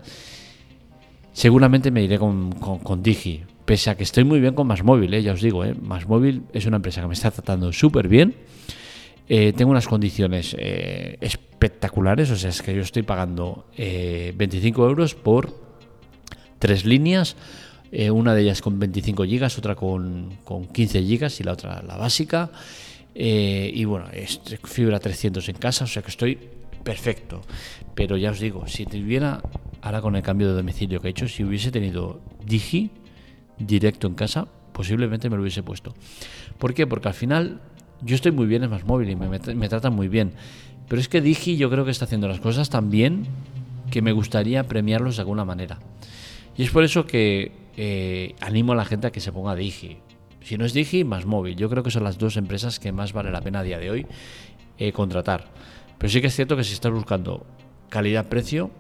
seguramente 1.34 1.92
me 1.92 2.04
iré 2.04 2.18
con, 2.18 2.52
con 2.52 3.04
Digi 3.04 3.44
pese 3.66 3.92
a 3.92 3.96
que 3.96 4.04
estoy 4.04 4.24
muy 4.24 4.40
bien 4.40 4.54
con 4.54 4.68
Más 4.68 4.84
Móvil, 4.84 5.14
eh, 5.14 5.22
ya 5.22 5.34
os 5.34 5.42
digo, 5.42 5.64
eh, 5.64 5.76
es 6.52 6.66
una 6.66 6.78
empresa 6.78 7.02
que 7.02 7.08
me 7.08 7.14
está 7.14 7.32
tratando 7.32 7.72
súper 7.72 8.08
bien. 8.08 8.36
Eh, 9.30 9.54
tengo 9.56 9.72
unas 9.72 9.88
condiciones 9.88 10.56
eh, 10.60 11.18
espectaculares, 11.22 12.32
o 12.32 12.36
sea, 12.36 12.50
es 12.50 12.62
que 12.62 12.76
yo 12.76 12.82
estoy 12.82 13.04
pagando 13.04 13.66
25 13.78 14.86
euros 14.86 15.16
por 15.16 15.54
tres 16.60 16.86
líneas 16.86 17.38
eh, 17.92 18.10
una 18.10 18.34
de 18.34 18.44
ellas 18.44 18.62
con 18.62 18.80
25 18.80 19.26
gigas, 19.26 19.58
otra 19.58 19.76
con, 19.76 20.38
con 20.46 20.66
15 20.66 21.04
gigas 21.04 21.40
y 21.42 21.44
la 21.44 21.52
otra 21.52 21.84
la 21.84 21.98
básica. 21.98 22.50
Eh, 23.14 23.72
y 23.74 23.86
bueno, 23.86 24.08
es 24.12 24.40
fibra 24.64 25.00
300 25.00 25.48
en 25.50 25.56
casa, 25.56 25.84
o 25.84 25.88
sea 25.88 26.02
que 26.02 26.10
estoy 26.10 26.38
perfecto. 26.84 27.42
Pero 27.96 28.18
ya 28.18 28.32
os 28.32 28.40
digo, 28.40 28.68
si 28.68 28.86
tuviera, 28.86 29.42
ahora 29.82 30.02
con 30.02 30.16
el 30.16 30.24
cambio 30.24 30.48
de 30.48 30.54
domicilio 30.54 31.00
que 31.02 31.08
he 31.08 31.12
hecho, 31.12 31.28
si 31.28 31.44
hubiese 31.44 31.72
tenido 31.72 32.22
Digi 32.46 32.92
directo 33.58 34.08
en 34.08 34.16
casa, 34.16 34.48
posiblemente 34.74 35.30
me 35.30 35.36
lo 35.36 35.42
hubiese 35.42 35.64
puesto. 35.64 35.94
¿Por 36.58 36.74
qué? 36.74 36.88
Porque 36.88 37.10
al 37.10 37.14
final 37.14 37.62
yo 38.02 38.16
estoy 38.16 38.32
muy 38.32 38.48
bien 38.48 38.64
en 38.64 38.70
más 38.70 38.86
móvil 38.86 39.10
y 39.10 39.16
me, 39.16 39.28
me, 39.28 39.70
tratan 39.70 39.94
muy 39.94 40.08
bien. 40.08 40.34
Pero 40.88 41.00
es 41.00 41.08
que 41.08 41.22
Digi 41.22 41.58
yo 41.58 41.70
creo 41.70 41.86
que 41.86 41.92
está 41.92 42.06
haciendo 42.06 42.28
las 42.28 42.40
cosas 42.40 42.70
tan 42.70 42.90
bien 42.90 43.26
que 43.92 44.02
me 44.02 44.12
gustaría 44.12 44.64
premiarlos 44.68 45.18
de 45.18 45.22
alguna 45.22 45.46
manera. 45.46 45.80
Y 46.58 46.64
es 46.64 46.72
por 46.72 46.84
eso 46.84 47.06
que 47.06 47.52
eh, 47.78 48.36
animo 48.42 48.74
a 48.74 48.76
la 48.76 48.86
gente 48.86 49.08
a 49.08 49.12
que 49.12 49.20
se 49.20 49.32
ponga 49.32 49.56
Digi. 49.56 49.98
Si 50.44 50.58
no 50.58 50.66
es 50.66 50.74
Digi, 50.74 51.04
más 51.04 51.26
móvil. 51.26 51.56
Yo 51.56 51.70
creo 51.70 51.84
que 51.84 51.92
son 51.92 52.04
las 52.04 52.18
dos 52.18 52.38
empresas 52.38 52.80
que 52.80 52.92
más 52.92 53.14
vale 53.14 53.32
la 53.32 53.42
pena 53.42 53.60
a 53.60 53.64
día 53.64 53.80
de 53.80 53.90
hoy 53.90 54.06
eh, 54.78 54.92
contratar. 54.92 55.46
Pero 55.98 56.12
sí 56.12 56.22
que 56.22 56.28
es 56.28 56.36
cierto 56.36 56.58
que 56.58 56.64
si 56.64 56.74
estás 56.74 56.92
buscando 56.92 57.46
calidad-precio, 57.90 58.72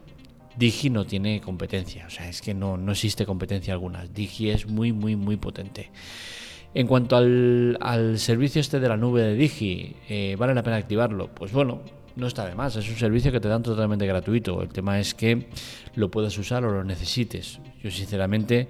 Digi 0.58 0.89
no 0.89 1.06
tiene 1.06 1.39
competencia. 1.41 2.08
O 2.08 2.10
sea, 2.10 2.27
es 2.27 2.41
que 2.41 2.53
no, 2.53 2.77
no 2.77 2.91
existe 2.91 3.25
competencia 3.25 3.74
alguna. 3.74 4.06
Digi 4.06 4.50
es 4.50 4.68
muy, 4.68 4.91
muy, 4.91 5.15
muy 5.15 5.38
potente. 5.38 5.91
En 6.74 6.88
cuanto 6.88 7.18
al, 7.18 8.15
servicio 8.18 8.62
este 8.62 8.80
de 8.80 8.88
la 8.88 8.98
nube 8.98 9.22
de 9.22 9.36
Digi, 9.36 9.96
eh, 10.10 10.36
¿vale 10.39 10.56
la 10.56 10.63
pena 10.63 10.77
activarlo? 10.77 11.27
Pues 11.27 11.51
bueno, 11.51 11.82
no 12.15 12.27
está 12.27 12.46
de 12.46 12.56
más. 12.56 12.75
Es 12.75 12.89
un 12.89 12.96
servicio 12.96 13.32
que 13.32 13.39
te 13.39 13.48
dan 13.48 13.62
totalmente 13.62 14.06
gratuito. 14.06 14.62
El 14.62 14.70
tema 14.70 15.00
es 15.00 15.13
que 15.13 15.50
lo 15.96 16.10
puedas 16.10 16.38
usar 16.38 16.63
o 16.65 16.72
lo 16.72 16.84
necesites. 16.84 17.60
Yo 17.84 17.91
sinceramente 17.91 18.70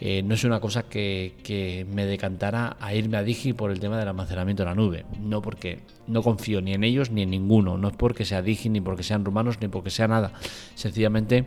eh, 0.00 0.22
no 0.22 0.34
es 0.34 0.44
una 0.44 0.60
cosa 0.60 0.82
que, 0.84 1.86
me 1.92 2.04
decantara 2.06 2.76
a 2.80 2.94
irme 2.94 3.16
a 3.16 3.22
Digi 3.22 3.52
por 3.52 3.70
el 3.70 3.80
tema 3.80 3.98
del 3.98 4.08
almacenamiento 4.08 4.62
de 4.62 4.68
la 4.68 4.74
nube. 4.74 5.04
No 5.20 5.40
porque 5.40 5.80
no 6.06 6.22
confío 6.22 6.60
ni 6.60 6.72
en 6.72 6.84
ellos 6.84 7.10
ni 7.10 7.22
en 7.22 7.30
ninguno. 7.30 7.78
No 7.78 7.88
es 7.88 7.96
porque 7.96 8.24
sea 8.24 8.42
Digi, 8.42 8.68
ni 8.68 8.80
porque 8.80 9.02
sean 9.02 9.24
rumanos, 9.24 9.60
ni 9.60 9.68
porque 9.68 9.90
sea 9.90 10.08
nada. 10.08 10.32
Sencillamente, 10.74 11.46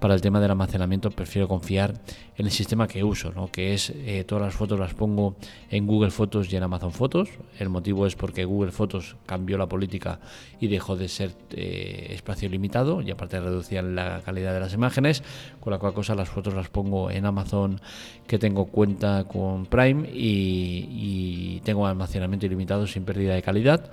para 0.00 0.14
el 0.14 0.20
tema 0.20 0.40
del 0.40 0.50
almacenamiento 0.50 1.10
prefiero 1.10 1.48
confiar 1.48 2.00
en 2.36 2.46
el 2.46 2.52
sistema 2.52 2.86
que 2.86 3.02
uso, 3.02 3.32
¿no? 3.32 3.50
que 3.50 3.74
es 3.74 3.90
eh, 3.90 4.24
todas 4.24 4.44
las 4.44 4.54
fotos 4.54 4.78
las 4.78 4.94
pongo 4.94 5.34
en 5.70 5.86
Google 5.86 6.12
Fotos 6.12 6.52
y 6.52 6.56
en 6.56 6.62
Amazon 6.62 6.92
Fotos. 6.92 7.30
El 7.58 7.68
motivo 7.68 8.06
es 8.06 8.14
porque 8.14 8.44
Google 8.44 8.70
Fotos 8.70 9.16
cambió 9.26 9.58
la 9.58 9.66
política 9.66 10.20
y 10.60 10.68
dejó 10.68 10.96
de 10.96 11.08
ser 11.08 11.32
eh, 11.50 12.08
espacio 12.10 12.48
limitado 12.48 13.02
y 13.02 13.10
aparte 13.10 13.40
reducían 13.40 13.96
la 13.96 14.22
calidad 14.24 14.54
de 14.54 14.60
las 14.60 14.72
imágenes, 14.72 15.24
con 15.60 15.72
la 15.72 15.78
cual 15.78 15.94
cosa 15.94 16.14
las 16.14 16.28
fotos 16.28 16.54
las 16.54 16.68
pongo 16.68 17.10
en 17.10 17.26
Amazon 17.26 17.80
que 18.26 18.38
tengo 18.38 18.66
cuenta 18.66 19.24
con 19.24 19.66
Prime 19.66 20.08
y, 20.12 21.60
tengo 21.64 21.86
almacenamiento 21.86 22.46
ilimitado 22.46 22.86
sin 22.86 23.04
pérdida 23.04 23.34
de 23.34 23.42
calidad. 23.42 23.90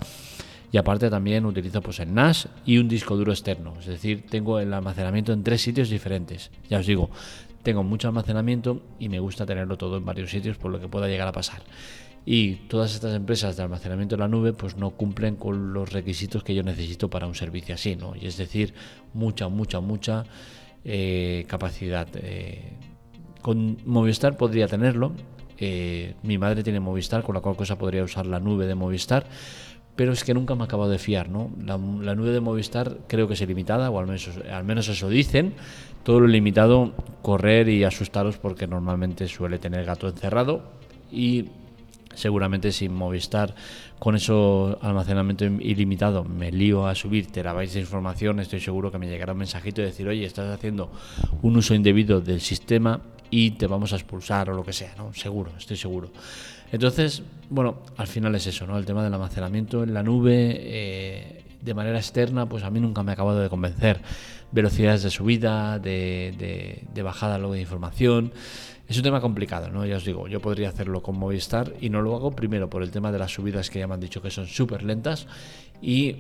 Y 0.71 0.77
aparte 0.77 1.09
también 1.09 1.45
utilizo 1.45 1.81
pues 1.81 1.99
el 1.99 2.13
NAS 2.13 2.49
y 2.65 2.77
un 2.77 2.87
disco 2.87 3.15
duro 3.15 3.31
externo. 3.31 3.73
Es 3.79 3.85
decir, 3.85 4.25
tengo 4.29 4.59
el 4.59 4.73
almacenamiento 4.73 5.31
en 5.31 5.43
tres 5.43 5.61
sitios 5.61 5.89
diferentes. 5.89 6.51
Ya 6.69 6.79
os 6.79 6.85
digo, 6.85 7.09
tengo 7.63 7.83
mucho 7.83 8.07
almacenamiento 8.07 8.81
y 8.99 9.09
me 9.09 9.19
gusta 9.19 9.45
tenerlo 9.45 9.77
todo 9.77 9.97
en 9.97 10.05
varios 10.05 10.29
sitios 10.29 10.57
por 10.57 10.71
lo 10.71 10.79
que 10.79 10.87
pueda 10.87 11.07
llegar 11.07 11.27
a 11.27 11.31
pasar. 11.31 11.61
Y 12.25 12.55
todas 12.67 12.93
estas 12.95 13.15
empresas 13.15 13.55
de 13.55 13.63
almacenamiento 13.63 14.15
en 14.15 14.21
la 14.21 14.27
nube 14.27 14.51
pues 14.53 14.77
no 14.77 14.91
cumplen 14.91 15.35
con 15.35 15.73
los 15.73 15.93
requisitos 15.93 16.43
que 16.43 16.55
yo 16.55 16.63
necesito 16.63 17.09
para 17.09 17.27
un 17.27 17.35
servicio 17.35 17.75
así, 17.75 17.95
¿no? 17.95 18.15
Y 18.15 18.25
es 18.25 18.37
decir, 18.37 18.73
mucha, 19.13 19.47
mucha, 19.47 19.79
mucha 19.79 20.25
eh, 20.83 21.45
capacidad. 21.47 22.07
Eh, 22.15 22.73
con 23.45 23.77
Movistar 23.85 24.37
podría 24.37 24.67
tenerlo. 24.67 25.11
Eh, 25.59 26.15
mi 26.23 26.39
madre 26.39 26.63
tiene 26.63 26.79
Movistar, 26.79 27.21
con 27.21 27.35
la 27.35 27.41
cual 27.41 27.55
cosa 27.55 27.77
podría 27.77 28.03
usar 28.03 28.25
la 28.25 28.39
nube 28.39 28.65
de 28.65 28.73
Movistar. 28.73 29.27
Pero 29.95 30.13
es 30.13 30.23
que 30.23 30.33
nunca 30.33 30.55
me 30.55 30.63
ha 30.63 30.65
acabado 30.65 30.89
de 30.89 30.97
fiar, 30.97 31.29
¿no? 31.29 31.51
La, 31.63 31.77
nube 31.77 32.31
de 32.31 32.39
Movistar 32.39 32.97
creo 33.07 33.27
que 33.27 33.35
es 33.35 33.41
ilimitada, 33.41 33.91
o 33.91 33.99
al 33.99 34.07
menos, 34.07 34.31
al 34.51 34.63
menos 34.63 34.87
eso 34.87 35.09
dicen. 35.09 35.53
Todo 36.01 36.21
lo 36.21 36.27
limitado, 36.27 36.93
correr 37.21 37.69
y 37.69 37.83
asustaros 37.83 38.39
porque 38.39 38.65
normalmente 38.65 39.27
suele 39.27 39.59
tener 39.59 39.85
gato 39.85 40.07
encerrado. 40.07 40.63
Y 41.11 41.45
seguramente 42.15 42.71
sin 42.71 42.95
Movistar 42.95 43.53
con 43.99 44.15
eso 44.15 44.79
almacenamiento 44.81 45.45
ilimitado 45.45 46.23
me 46.23 46.51
lío 46.51 46.87
a 46.87 46.95
subir 46.95 47.27
terabytes 47.27 47.75
de 47.75 47.81
información, 47.81 48.39
estoy 48.39 48.59
seguro 48.59 48.91
que 48.91 48.97
me 48.97 49.07
llegará 49.07 49.33
un 49.33 49.39
mensajito 49.39 49.81
y 49.81 49.85
decir, 49.85 50.07
oye, 50.07 50.25
estás 50.25 50.49
haciendo 50.49 50.91
un 51.43 51.57
uso 51.57 51.75
indebido 51.75 52.21
del 52.21 52.41
sistema 52.41 53.01
y 53.29 53.51
te 53.51 53.67
vamos 53.67 53.93
a 53.93 53.95
expulsar 53.95 54.49
o 54.49 54.53
lo 54.53 54.63
que 54.63 54.73
sea, 54.73 54.93
¿no? 54.97 55.13
Seguro, 55.13 55.51
estoy 55.57 55.77
seguro. 55.77 56.11
Entonces, 56.71 57.23
bueno, 57.49 57.83
al 57.97 58.07
final 58.07 58.35
es 58.35 58.47
eso, 58.47 58.65
¿no? 58.67 58.77
El 58.77 58.85
tema 58.85 59.03
del 59.03 59.13
almacenamiento 59.13 59.83
en 59.83 59.93
la 59.93 60.03
nube 60.03 60.55
eh, 60.57 61.43
de 61.61 61.73
manera 61.73 61.97
externa, 61.97 62.47
pues 62.47 62.63
a 62.63 62.69
mí 62.69 62.79
nunca 62.79 63.03
me 63.03 63.11
ha 63.11 63.13
acabado 63.13 63.39
de 63.39 63.49
convencer. 63.49 64.01
Velocidades 64.51 65.03
de 65.03 65.09
subida, 65.09 65.79
de, 65.79 67.01
bajada 67.03 67.37
luego 67.37 67.53
de 67.53 67.61
información. 67.61 68.31
Es 68.87 68.97
un 68.97 69.03
tema 69.03 69.19
complicado, 69.19 69.69
¿no? 69.69 69.85
Ya 69.85 69.97
os 69.97 70.05
digo, 70.05 70.27
yo 70.27 70.39
podría 70.39 70.69
hacerlo 70.69 71.01
con 71.01 71.17
Movistar 71.17 71.73
y 71.81 71.89
no 71.89 72.01
lo 72.01 72.15
hago 72.15 72.35
primero 72.35 72.69
por 72.69 72.83
el 72.83 72.91
tema 72.91 73.11
de 73.11 73.19
las 73.19 73.31
subidas 73.33 73.69
que 73.69 73.79
ya 73.79 73.87
me 73.87 73.95
han 73.95 73.99
dicho 73.99 74.21
que 74.21 74.29
son 74.29 74.45
súper 74.45 74.83
lentas 74.83 75.27
y 75.81 76.15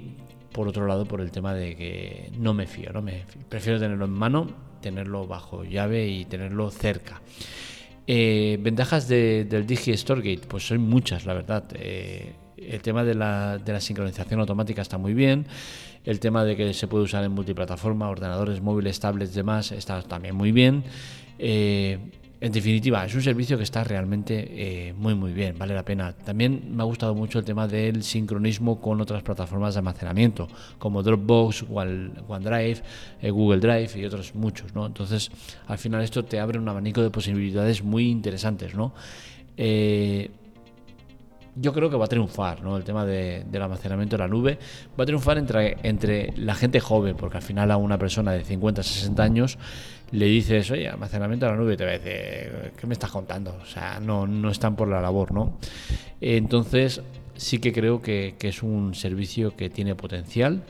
por 0.51 0.67
otro 0.67 0.87
lado 0.87 1.05
por 1.05 1.21
el 1.21 1.31
tema 1.31 1.53
de 1.53 1.75
que 1.75 2.31
no 2.39 2.53
me 2.53 2.65
fío, 2.65 2.91
¿no? 2.91 3.01
Me 3.01 3.25
prefiero 3.49 3.79
tenerlo 3.79 4.05
en 4.05 4.11
mano, 4.11 4.47
tenerlo 4.85 5.25
bajo 5.25 5.63
llave 5.63 6.07
y 6.07 6.25
tenerlo 6.25 6.69
cerca. 6.69 7.19
Eh, 8.05 8.59
ventajas 8.61 9.07
del 9.07 9.65
Digi 9.65 9.97
Storegate, 9.97 10.45
pues 10.47 10.67
son 10.67 10.79
muchas, 10.81 11.25
la 11.25 11.33
verdad. 11.33 11.63
Eh, 11.73 12.35
el 12.55 12.81
tema 12.83 13.03
de 13.03 13.15
la, 13.15 13.57
de 13.57 13.73
la, 13.73 13.81
sincronización 13.81 14.39
automática 14.39 14.83
está 14.83 14.99
muy 14.99 15.15
bien. 15.15 15.47
El 16.03 16.19
tema 16.19 16.43
de 16.43 16.55
que 16.55 16.71
se 16.75 16.87
puede 16.87 17.03
usar 17.03 17.23
en 17.23 17.31
multiplataforma, 17.31 18.07
ordenadores 18.07 18.61
móviles, 18.61 18.99
tablets, 18.99 19.33
demás, 19.33 19.71
está 19.71 20.03
también 20.03 20.35
muy 20.35 20.51
bien. 20.51 20.83
Eh, 21.39 21.97
en 22.45 22.51
definitiva, 22.51 23.03
es 23.03 23.15
un 23.15 23.23
servicio 23.23 23.57
que 23.57 23.63
está 23.63 23.83
realmente 23.83 24.35
eh, 24.51 24.93
muy 24.93 25.15
muy 25.15 25.33
bien, 25.33 25.57
vale 25.57 25.73
la 25.73 25.83
pena. 25.83 26.13
También 26.13 26.75
me 26.75 26.83
ha 26.83 26.85
gustado 26.85 27.15
mucho 27.15 27.39
el 27.39 27.45
tema 27.45 27.67
del 27.67 28.03
sincronismo 28.03 28.79
con 28.79 29.01
otras 29.01 29.23
plataformas 29.23 29.73
de 29.73 29.79
almacenamiento, 29.79 30.47
como 30.77 31.01
Dropbox, 31.01 31.65
OneDrive, 32.27 32.83
eh, 33.19 33.31
Google 33.31 33.59
Drive 33.59 33.99
y 33.99 34.05
otros 34.05 34.35
muchos, 34.35 34.75
¿no? 34.75 34.85
Entonces, 34.85 35.31
al 35.65 35.79
final 35.79 36.03
esto 36.03 36.23
te 36.23 36.39
abre 36.39 36.59
un 36.59 36.69
abanico 36.69 37.01
de 37.01 37.09
posibilidades 37.09 37.83
muy 37.83 38.11
interesantes, 38.11 38.75
¿no? 38.75 38.93
Eh, 39.57 40.29
yo 41.55 41.73
creo 41.73 41.89
que 41.89 41.95
va 41.95 42.05
a 42.05 42.07
triunfar, 42.07 42.61
¿no? 42.61 42.75
El 42.75 42.83
tema 42.83 43.05
del 43.05 43.61
almacenamiento 43.61 44.17
en 44.17 44.21
la 44.21 44.27
nube 44.27 44.59
va 44.99 45.03
a 45.03 45.05
triunfar 45.05 45.37
entre, 45.37 45.77
entre 45.83 46.33
la 46.35 46.53
gente 46.53 46.79
joven, 46.79 47.15
porque 47.15 47.37
al 47.37 47.43
final 47.43 47.71
a 47.71 47.77
una 47.77 47.97
persona 47.97 48.33
de 48.33 48.43
50, 48.43 48.83
60 48.83 49.23
años 49.23 49.57
le 50.11 50.25
dices, 50.25 50.69
oye, 50.71 50.89
almacenamiento 50.89 51.45
en 51.45 51.51
la 51.53 51.57
nube, 51.57 51.77
te 51.77 51.85
va 51.85 51.91
a 51.91 51.97
decir, 51.97 52.73
¿qué 52.79 52.87
me 52.87 52.93
estás 52.93 53.09
contando? 53.09 53.57
O 53.61 53.65
sea, 53.65 53.99
no, 54.01 54.27
no 54.27 54.49
están 54.49 54.75
por 54.75 54.89
la 54.89 55.01
labor, 55.01 55.31
¿no? 55.31 55.57
Entonces, 56.19 57.01
sí 57.35 57.59
que 57.59 57.71
creo 57.71 58.01
que, 58.01 58.35
es 58.39 58.61
un 58.61 58.93
servicio 58.93 59.55
que 59.55 59.69
tiene 59.69 59.95
potencial, 59.95 60.63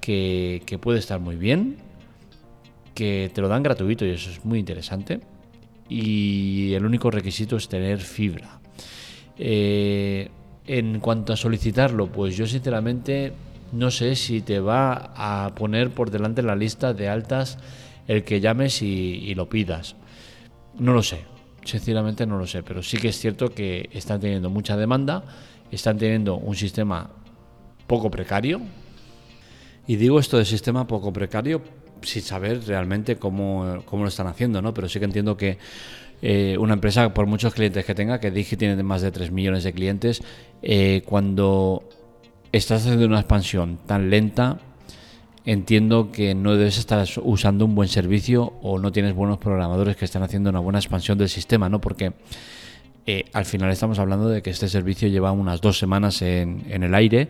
que, 0.00 0.62
que 0.66 0.78
puede 0.78 0.98
estar 0.98 1.18
muy 1.18 1.36
bien, 1.36 1.78
que 2.94 3.30
te 3.34 3.40
lo 3.40 3.48
dan 3.48 3.62
gratuito 3.62 4.04
y 4.04 4.10
eso 4.10 4.30
es 4.30 4.44
muy 4.44 4.58
interesante. 4.58 5.20
Y 5.88 6.74
el 6.74 6.84
único 6.84 7.10
requisito 7.10 7.56
es 7.56 7.68
tener 7.68 7.98
fibra 7.98 8.60
eh, 9.42 10.28
en 10.66 11.00
cuanto 11.00 11.32
a 11.32 11.36
solicitarlo, 11.36 12.08
pues 12.08 12.36
yo 12.36 12.46
sinceramente 12.46 13.32
no 13.72 13.90
sé 13.90 14.14
si 14.14 14.42
te 14.42 14.60
va 14.60 15.12
a 15.16 15.54
poner 15.54 15.90
por 15.90 16.10
delante 16.10 16.42
la 16.42 16.54
lista 16.54 16.92
de 16.92 17.08
altas 17.08 17.56
el 18.06 18.22
que 18.22 18.40
llames 18.40 18.82
y, 18.82 19.34
lo 19.34 19.48
pidas. 19.48 19.96
No 20.78 20.92
lo 20.92 21.02
sé, 21.02 21.24
sinceramente 21.64 22.26
no 22.26 22.36
lo 22.36 22.46
sé, 22.46 22.62
pero 22.62 22.82
sí 22.82 22.98
que 22.98 23.08
es 23.08 23.18
cierto 23.18 23.48
que 23.48 23.88
están 23.92 24.20
teniendo 24.20 24.50
mucha 24.50 24.76
demanda, 24.76 25.24
están 25.70 25.96
teniendo 25.96 26.36
un 26.36 26.54
sistema 26.54 27.10
poco 27.86 28.10
precario. 28.10 28.60
Y 29.86 29.96
digo 29.96 30.20
esto 30.20 30.36
de 30.36 30.44
sistema 30.44 30.86
poco 30.86 31.14
precario 31.14 31.62
sin 32.02 32.22
saber 32.22 32.66
realmente 32.66 33.16
cómo, 33.16 33.82
cómo 33.86 34.02
lo 34.02 34.08
están 34.10 34.26
haciendo, 34.26 34.60
¿no? 34.60 34.74
Pero 34.74 34.86
sí 34.88 34.98
que 34.98 35.06
entiendo 35.06 35.38
que 35.38 35.56
eh, 36.22 36.56
una 36.58 36.74
empresa, 36.74 37.14
por 37.14 37.26
muchos 37.26 37.54
clientes 37.54 37.84
que 37.84 37.94
tenga, 37.94 38.20
que 38.20 38.30
Digi 38.30 38.56
tiene 38.56 38.82
más 38.82 39.02
de 39.02 39.10
3 39.10 39.30
millones 39.30 39.64
de 39.64 39.72
clientes, 39.72 40.22
eh, 40.62 41.02
cuando 41.06 41.82
estás 42.52 42.82
haciendo 42.82 43.06
una 43.06 43.20
expansión 43.20 43.78
tan 43.86 44.10
lenta, 44.10 44.58
entiendo 45.44 46.12
que 46.12 46.34
no 46.34 46.56
debes 46.56 46.78
estar 46.78 47.06
usando 47.22 47.64
un 47.64 47.74
buen 47.74 47.88
servicio 47.88 48.52
o 48.62 48.78
no 48.78 48.92
tienes 48.92 49.14
buenos 49.14 49.38
programadores 49.38 49.96
que 49.96 50.04
estén 50.04 50.22
haciendo 50.22 50.50
una 50.50 50.60
buena 50.60 50.78
expansión 50.78 51.16
del 51.16 51.28
sistema, 51.28 51.68
¿no? 51.68 51.80
Porque 51.80 52.12
eh, 53.06 53.24
al 53.32 53.46
final 53.46 53.70
estamos 53.70 53.98
hablando 53.98 54.28
de 54.28 54.42
que 54.42 54.50
este 54.50 54.68
servicio 54.68 55.08
lleva 55.08 55.32
unas 55.32 55.60
dos 55.60 55.78
semanas 55.78 56.20
en, 56.20 56.62
en 56.68 56.82
el 56.82 56.94
aire 56.94 57.28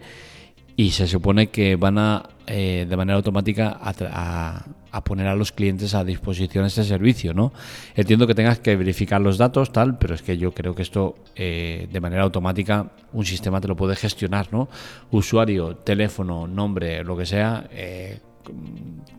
y 0.76 0.90
se 0.90 1.06
supone 1.06 1.48
que 1.48 1.76
van 1.76 1.98
a 1.98 2.28
eh, 2.52 2.84
de 2.88 2.96
manera 2.96 3.16
automática 3.16 3.78
a, 3.80 5.00
poner 5.04 5.28
a 5.28 5.36
los 5.36 5.52
clientes 5.52 5.94
a 5.94 6.02
disposición 6.02 6.64
este 6.64 6.82
servicio, 6.82 7.32
¿no? 7.32 7.52
Entiendo 7.94 8.26
que 8.26 8.34
tengas 8.34 8.58
que 8.58 8.74
verificar 8.74 9.20
los 9.20 9.38
datos, 9.38 9.72
tal, 9.72 9.98
pero 9.98 10.16
es 10.16 10.22
que 10.22 10.36
yo 10.36 10.52
creo 10.52 10.74
que 10.74 10.82
esto 10.82 11.14
eh, 11.36 11.86
de 11.92 12.00
manera 12.00 12.24
automática 12.24 12.90
un 13.12 13.24
sistema 13.24 13.60
te 13.60 13.68
lo 13.68 13.76
puede 13.76 13.94
gestionar, 13.94 14.48
¿no? 14.50 14.68
Usuario, 15.12 15.76
teléfono, 15.76 16.48
nombre, 16.48 17.04
lo 17.04 17.16
que 17.16 17.24
sea, 17.24 17.68
eh, 17.70 18.18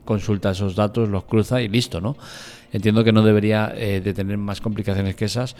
consulta 0.03 0.51
esos 0.51 0.75
datos, 0.75 1.08
los 1.08 1.24
cruza 1.24 1.62
y 1.62 1.70
listo, 1.70 2.01
¿no? 2.01 2.17
Entiendo 2.74 3.05
que 3.05 3.13
no 3.13 3.22
debería 3.22 3.67
de 3.67 4.13
tener 4.13 4.38
más 4.38 4.60
complicaciones 4.62 5.15
que 5.15 5.25
esas, 5.25 5.55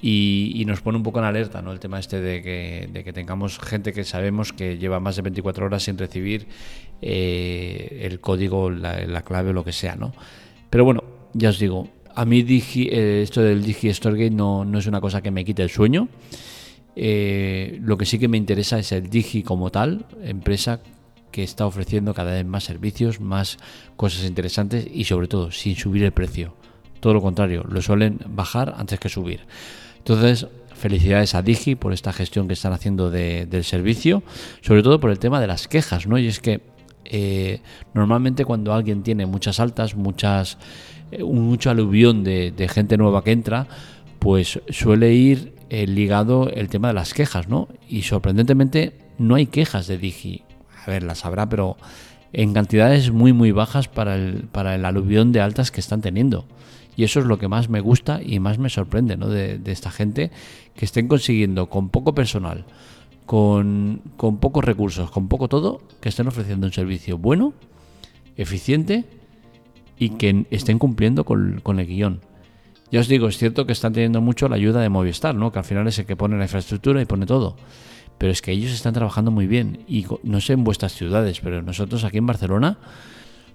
y, 0.00 0.64
nos 0.66 0.80
pone 0.80 0.96
un 0.96 1.02
poco 1.02 1.18
en 1.18 1.24
alerta 1.24 1.60
¿no? 1.60 1.72
el 1.72 1.80
tema 1.80 1.98
este 1.98 2.20
de 2.20 2.42
que, 2.42 2.88
de 2.92 3.02
que, 3.02 3.12
tengamos 3.12 3.58
gente 3.58 3.92
que 3.92 4.04
sabemos 4.04 4.52
que 4.52 4.78
lleva 4.78 5.00
más 5.00 5.16
de 5.16 5.22
24 5.22 5.66
horas 5.66 5.82
sin 5.82 5.98
recibir 5.98 6.46
eh, 7.02 8.00
el 8.02 8.20
código, 8.20 8.70
la, 8.70 9.22
clave 9.22 9.50
o 9.50 9.52
lo 9.52 9.64
que 9.64 9.72
sea. 9.72 9.96
¿no? 9.96 10.12
Pero 10.70 10.84
bueno, 10.84 11.02
ya 11.32 11.48
os 11.48 11.58
digo, 11.58 11.88
a 12.14 12.24
mí 12.24 12.42
Digi, 12.42 12.88
eh, 12.90 13.22
esto 13.22 13.42
del 13.42 13.64
Digi 13.64 13.92
Storegate 13.92 14.30
no, 14.30 14.64
no 14.64 14.78
es 14.78 14.86
una 14.86 15.00
cosa 15.00 15.20
que 15.20 15.30
me 15.30 15.44
quite 15.44 15.62
el 15.62 15.70
sueño. 15.70 16.08
Eh, 16.94 17.78
lo 17.80 17.96
que 17.96 18.06
sí 18.06 18.18
que 18.18 18.28
me 18.28 18.36
interesa 18.36 18.78
es 18.78 18.92
el 18.92 19.08
Digi 19.08 19.42
como 19.42 19.70
tal, 19.70 20.06
empresa 20.22 20.80
que 21.30 21.42
está 21.42 21.66
ofreciendo 21.66 22.14
cada 22.14 22.32
vez 22.32 22.46
más 22.46 22.64
servicios, 22.64 23.20
más 23.20 23.58
cosas 23.96 24.24
interesantes 24.24 24.86
y 24.92 25.04
sobre 25.04 25.28
todo 25.28 25.50
sin 25.50 25.76
subir 25.76 26.04
el 26.04 26.12
precio. 26.12 26.54
Todo 27.00 27.14
lo 27.14 27.22
contrario, 27.22 27.64
lo 27.68 27.80
suelen 27.82 28.18
bajar 28.26 28.74
antes 28.76 28.98
que 28.98 29.08
subir. 29.08 29.40
Entonces, 29.98 30.46
felicidades 30.78 31.34
a 31.34 31.42
Digi 31.42 31.74
por 31.74 31.92
esta 31.92 32.12
gestión 32.12 32.46
que 32.46 32.54
están 32.54 32.72
haciendo 32.72 33.10
del 33.10 33.64
servicio, 33.64 34.22
sobre 34.62 34.82
todo 34.82 35.00
por 35.00 35.10
el 35.10 35.18
tema 35.18 35.40
de 35.40 35.46
las 35.46 35.68
quejas, 35.68 36.06
¿no? 36.06 36.18
Y 36.18 36.26
es 36.26 36.40
que 36.40 36.60
eh, 37.04 37.60
normalmente 37.94 38.44
cuando 38.44 38.72
alguien 38.72 39.02
tiene 39.02 39.26
muchas 39.26 39.60
altas, 39.60 39.94
muchas, 39.94 40.58
eh, 41.10 41.22
mucho 41.22 41.70
aluvión 41.70 42.24
de, 42.24 42.70
gente 42.72 42.96
nueva 42.96 43.24
que 43.24 43.32
entra, 43.32 43.66
pues 44.18 44.60
suele 44.70 45.12
ir 45.14 45.54
eh, 45.70 45.86
ligado 45.86 46.48
el 46.50 46.68
tema 46.68 46.88
de 46.88 46.94
las 46.94 47.12
quejas, 47.12 47.48
¿no? 47.48 47.68
Y 47.88 48.02
sorprendentemente 48.02 48.92
no 49.18 49.34
hay 49.34 49.46
quejas 49.46 49.86
de 49.86 49.98
Digi. 49.98 50.42
A 50.84 50.90
ver, 50.90 51.02
las 51.02 51.24
habrá, 51.24 51.48
pero 51.48 51.76
en 52.32 52.52
cantidades 52.52 53.10
muy 53.10 53.32
muy 53.32 53.52
bajas 53.52 53.88
para 53.88 54.14
el, 54.14 54.44
para 54.52 54.74
el 54.74 54.84
aluvión 54.84 55.32
de 55.32 55.40
altas 55.40 55.70
que 55.70 55.80
están 55.80 56.00
teniendo. 56.00 56.46
Y 56.98 57.04
eso 57.04 57.20
es 57.20 57.26
lo 57.26 57.38
que 57.38 57.46
más 57.46 57.68
me 57.68 57.78
gusta 57.78 58.20
y 58.20 58.40
más 58.40 58.58
me 58.58 58.68
sorprende 58.68 59.16
¿no? 59.16 59.28
de, 59.28 59.60
esta 59.66 59.92
gente, 59.92 60.32
que 60.74 60.84
estén 60.84 61.06
consiguiendo 61.06 61.70
con 61.70 61.90
poco 61.90 62.12
personal, 62.12 62.64
con, 63.24 64.02
pocos 64.16 64.64
recursos, 64.64 65.08
con 65.12 65.28
poco 65.28 65.46
todo, 65.46 65.80
que 66.00 66.08
estén 66.08 66.26
ofreciendo 66.26 66.66
un 66.66 66.72
servicio 66.72 67.16
bueno, 67.16 67.54
eficiente 68.36 69.04
y 69.96 70.08
que 70.10 70.46
estén 70.50 70.80
cumpliendo 70.80 71.24
con, 71.24 71.62
el 71.64 71.86
guion. 71.86 72.20
Ya 72.90 72.98
os 72.98 73.06
digo, 73.06 73.28
es 73.28 73.38
cierto 73.38 73.64
que 73.64 73.74
están 73.74 73.92
teniendo 73.92 74.20
mucho 74.20 74.48
la 74.48 74.56
ayuda 74.56 74.80
de 74.80 74.88
Movistar, 74.88 75.36
¿no? 75.36 75.52
que 75.52 75.60
al 75.60 75.64
final 75.64 75.86
es 75.86 76.00
el 76.00 76.06
que 76.06 76.16
pone 76.16 76.36
la 76.36 76.46
infraestructura 76.46 77.00
y 77.00 77.04
pone 77.04 77.26
todo. 77.26 77.54
Pero 78.18 78.32
es 78.32 78.42
que 78.42 78.50
ellos 78.50 78.72
están 78.72 78.94
trabajando 78.94 79.30
muy 79.30 79.46
bien. 79.46 79.84
Y 79.86 80.04
no 80.24 80.40
sé 80.40 80.54
en 80.54 80.64
vuestras 80.64 80.94
ciudades, 80.94 81.38
pero 81.38 81.62
nosotros 81.62 82.02
aquí 82.02 82.18
en 82.18 82.26
Barcelona 82.26 82.78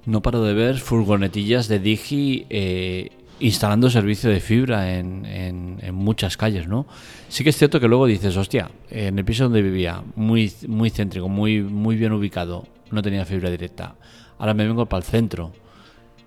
no 0.06 0.22
paro 0.22 0.44
de 0.44 0.54
ver 0.54 0.80
furgonetillas 0.80 1.68
de 1.68 1.80
Digi 1.80 2.46
eh, 2.50 3.10
instalando 3.40 3.90
servicio 3.90 4.30
de 4.30 4.40
fibra 4.40 4.98
en, 4.98 5.25
en, 5.25 5.96
muchas 5.96 6.38
calles, 6.38 6.68
¿no? 6.68 6.86
Sí 7.30 7.44
que 7.44 7.50
es 7.50 7.58
cierto 7.58 7.80
que 7.80 7.88
luego 7.88 8.06
dices, 8.06 8.36
hostia, 8.38 8.70
en 8.90 9.18
el 9.18 9.25
piso 9.25 9.44
donde 9.46 9.62
vivía, 9.62 10.04
muy, 10.16 10.52
muy 10.68 10.90
céntrico, 10.90 11.30
muy, 11.30 11.62
muy 11.62 11.96
bien 11.96 12.13
ubicado, 12.13 12.68
no 12.92 13.02
tenía 13.02 13.25
fibra 13.25 13.50
directa. 13.50 13.96
Ahora 14.38 14.54
me 14.54 14.66
vengo 14.66 14.86
para 14.86 15.00
el 15.00 15.04
centro, 15.04 15.52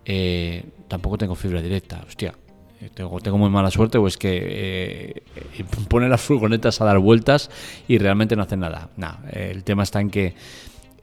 eh, 0.04 0.64
tampoco 0.88 1.18
tengo 1.18 1.34
fibra 1.34 1.60
directa, 1.60 2.04
hostia. 2.06 2.34
Eh, 2.80 2.90
tengo, 2.92 3.18
tengo 3.20 3.38
muy 3.38 3.50
mala 3.50 3.70
suerte 3.70 3.98
o 3.98 4.06
es 4.06 4.16
que 4.16 4.38
eh, 4.42 5.22
pone 5.88 6.08
las 6.08 6.20
furgonetas 6.20 6.80
a 6.80 6.84
dar 6.84 6.98
vueltas 6.98 7.50
y 7.88 7.98
realmente 7.98 8.36
no 8.36 8.42
hacen 8.42 8.60
nada. 8.60 8.90
Nah, 8.96 9.16
el 9.32 9.64
tema 9.64 9.82
está 9.82 10.00
en 10.00 10.10
que 10.10 10.34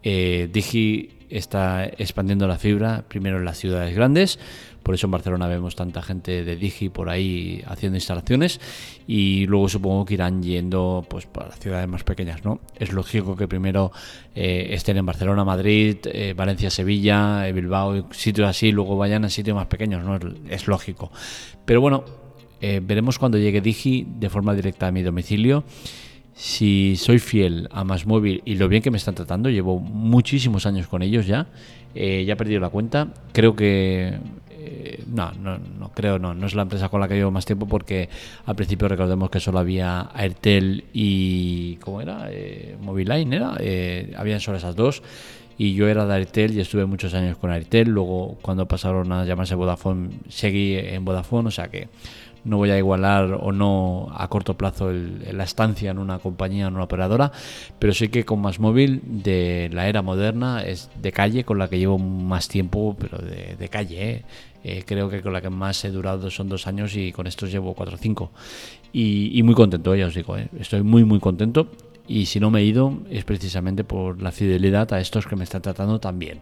Digi 0.04 1.10
está 1.30 1.86
expandiendo 1.86 2.48
la 2.48 2.58
fibra 2.58 3.04
primero 3.08 3.38
en 3.38 3.46
las 3.46 3.58
ciudades 3.58 3.96
grandes, 3.96 4.40
por 4.84 4.94
eso 4.94 5.08
en 5.08 5.12
Barcelona 5.12 5.48
vemos 5.48 5.76
tanta 5.76 6.02
gente 6.02 6.44
de 6.44 6.56
Digi 6.58 6.90
por 6.90 7.10
ahí 7.10 7.64
haciendo 7.66 7.98
instalaciones 7.98 8.60
y 9.08 9.46
luego 9.48 9.70
supongo 9.70 10.06
que 10.06 10.16
irán 10.16 10.44
yendo 10.44 11.06
pues 11.10 11.26
para 11.26 11.52
ciudades 11.54 11.88
más 11.88 12.04
pequeñas, 12.04 12.44
¿no? 12.44 12.60
Es 12.76 12.92
lógico 12.92 13.36
que 13.36 13.48
primero 13.48 13.92
eh, 14.36 14.68
estén 14.72 14.98
en 14.98 15.06
Barcelona, 15.06 15.46
Madrid, 15.46 15.98
eh, 16.06 16.34
Valencia, 16.36 16.70
Sevilla, 16.70 17.48
eh, 17.48 17.54
Bilbao, 17.54 18.12
sitios 18.12 18.50
así, 18.50 18.72
luego 18.72 18.98
vayan 18.98 19.24
a 19.24 19.30
sitios 19.30 19.56
más 19.56 19.68
pequeños, 19.68 20.04
¿no? 20.04 20.20
Es 20.50 20.68
lógico. 20.68 21.12
Pero 21.66 21.82
bueno, 21.82 22.04
veremos 22.62 23.20
cuando 23.20 23.38
llegue 23.38 23.60
Digi 23.60 24.08
de 24.08 24.30
forma 24.30 24.54
directa 24.54 24.88
a 24.88 24.92
mi 24.92 25.02
domicilio 25.02 25.66
si 26.34 26.96
soy 26.96 27.20
fiel 27.20 27.68
a 27.72 27.84
Más 27.84 28.06
y 28.46 28.56
lo 28.56 28.68
bien 28.70 28.82
que 28.82 28.90
me 28.90 28.98
están 28.98 29.16
tratando, 29.16 29.50
llevo 29.50 29.80
muchísimos 29.80 30.66
años 30.66 30.88
con 30.88 31.04
ellos 31.04 31.28
ya, 31.28 31.48
ya 31.94 32.34
he 32.34 32.36
perdido 32.38 32.62
la 32.62 32.70
cuenta, 32.70 33.14
creo 33.34 33.56
que 33.56 34.18
eh, 34.66 35.04
no, 35.08 35.32
no, 35.34 35.58
no 35.58 35.90
creo, 35.90 36.20
no, 36.20 36.34
no 36.34 36.48
es 36.48 36.56
la 36.56 36.62
empresa 36.62 36.90
con 36.90 37.02
la 37.02 37.08
que 37.08 37.16
llevo 37.16 37.32
más 37.32 37.46
tiempo 37.46 37.68
porque 37.68 38.10
al 38.46 38.56
principio 38.56 38.88
recordemos 38.88 39.30
que 39.30 39.40
solo 39.40 39.60
había 39.60 40.10
Airtel 40.14 40.86
y, 40.94 41.76
¿cómo 41.78 42.02
era? 42.02 42.28
Eh, 42.30 42.78
Moviline, 42.82 43.34
¿era? 43.34 43.58
Eh, 43.60 44.14
habían 44.18 44.40
solo 44.40 44.58
esas 44.58 44.76
dos 44.76 45.04
y 45.58 45.74
yo 45.74 45.88
era 45.88 46.06
de 46.06 46.14
Airtel 46.16 46.54
y 46.54 46.62
estuve 46.62 46.86
muchos 46.86 47.14
años 47.14 47.38
con 47.38 47.52
Airtel, 47.52 47.90
luego 47.90 48.38
cuando 48.42 48.68
pasaron 48.68 49.12
a 49.12 49.26
llamarse 49.26 49.56
Vodafone 49.56 50.10
seguí 50.30 50.76
en 50.78 51.04
Vodafone, 51.04 51.50
o 51.50 51.52
sea 51.52 51.68
que 51.68 51.90
no 52.46 52.58
voy 52.58 52.72
a 52.72 52.78
igualar 52.78 53.38
o 53.42 53.52
no 53.52 54.08
a 54.16 54.28
corto 54.28 54.56
plazo 54.56 54.92
la 54.92 55.44
estancia 55.44 55.92
en 55.92 55.98
una 55.98 56.20
compañía, 56.20 56.68
en 56.68 56.76
una 56.76 56.84
operadora, 56.84 57.32
pero 57.80 57.94
sí 57.94 58.10
que 58.10 58.26
con 58.26 58.42
más 58.42 58.60
móvil 58.60 59.02
de 59.06 59.70
la 59.72 59.88
era 59.88 60.02
moderna 60.02 60.64
es 60.64 60.90
de 61.02 61.12
calle 61.12 61.44
con 61.44 61.58
la 61.58 61.70
que 61.70 61.80
llevo 61.80 61.98
más 61.98 62.48
tiempo, 62.48 62.96
pero 63.00 63.18
de, 63.18 63.70
calle. 63.70 64.12
¿eh? 64.12 64.26
Eh, 64.66 64.84
creo 64.86 65.10
que 65.10 65.22
con 65.22 65.34
la 65.34 65.42
que 65.42 65.50
más 65.50 65.84
he 65.84 65.90
durado 65.90 66.30
son 66.30 66.48
dos 66.48 66.68
años 66.68 66.96
y 66.96 67.12
con 67.12 67.28
estos 67.28 67.52
llevo 67.52 67.74
cuatro 67.74 67.96
o 67.96 67.98
cinco. 67.98 68.32
Y, 68.92 69.42
muy 69.44 69.56
contento, 69.56 69.96
ya 69.96 70.08
os 70.08 70.16
digo, 70.16 70.38
¿eh? 70.38 70.48
estoy 70.60 70.84
muy 70.84 71.04
muy 71.04 71.20
contento. 71.20 71.68
Y 72.06 72.26
si 72.26 72.42
no 72.42 72.52
me 72.52 72.60
he 72.60 72.66
ido 72.66 73.00
es 73.10 73.24
precisamente 73.24 73.86
por 73.86 74.22
la 74.22 74.34
fidelidad 74.34 74.94
a 74.94 75.00
estos 75.00 75.26
que 75.26 75.38
me 75.38 75.46
están 75.46 75.62
tratando 75.62 76.00
tan 76.00 76.20
bien. 76.20 76.42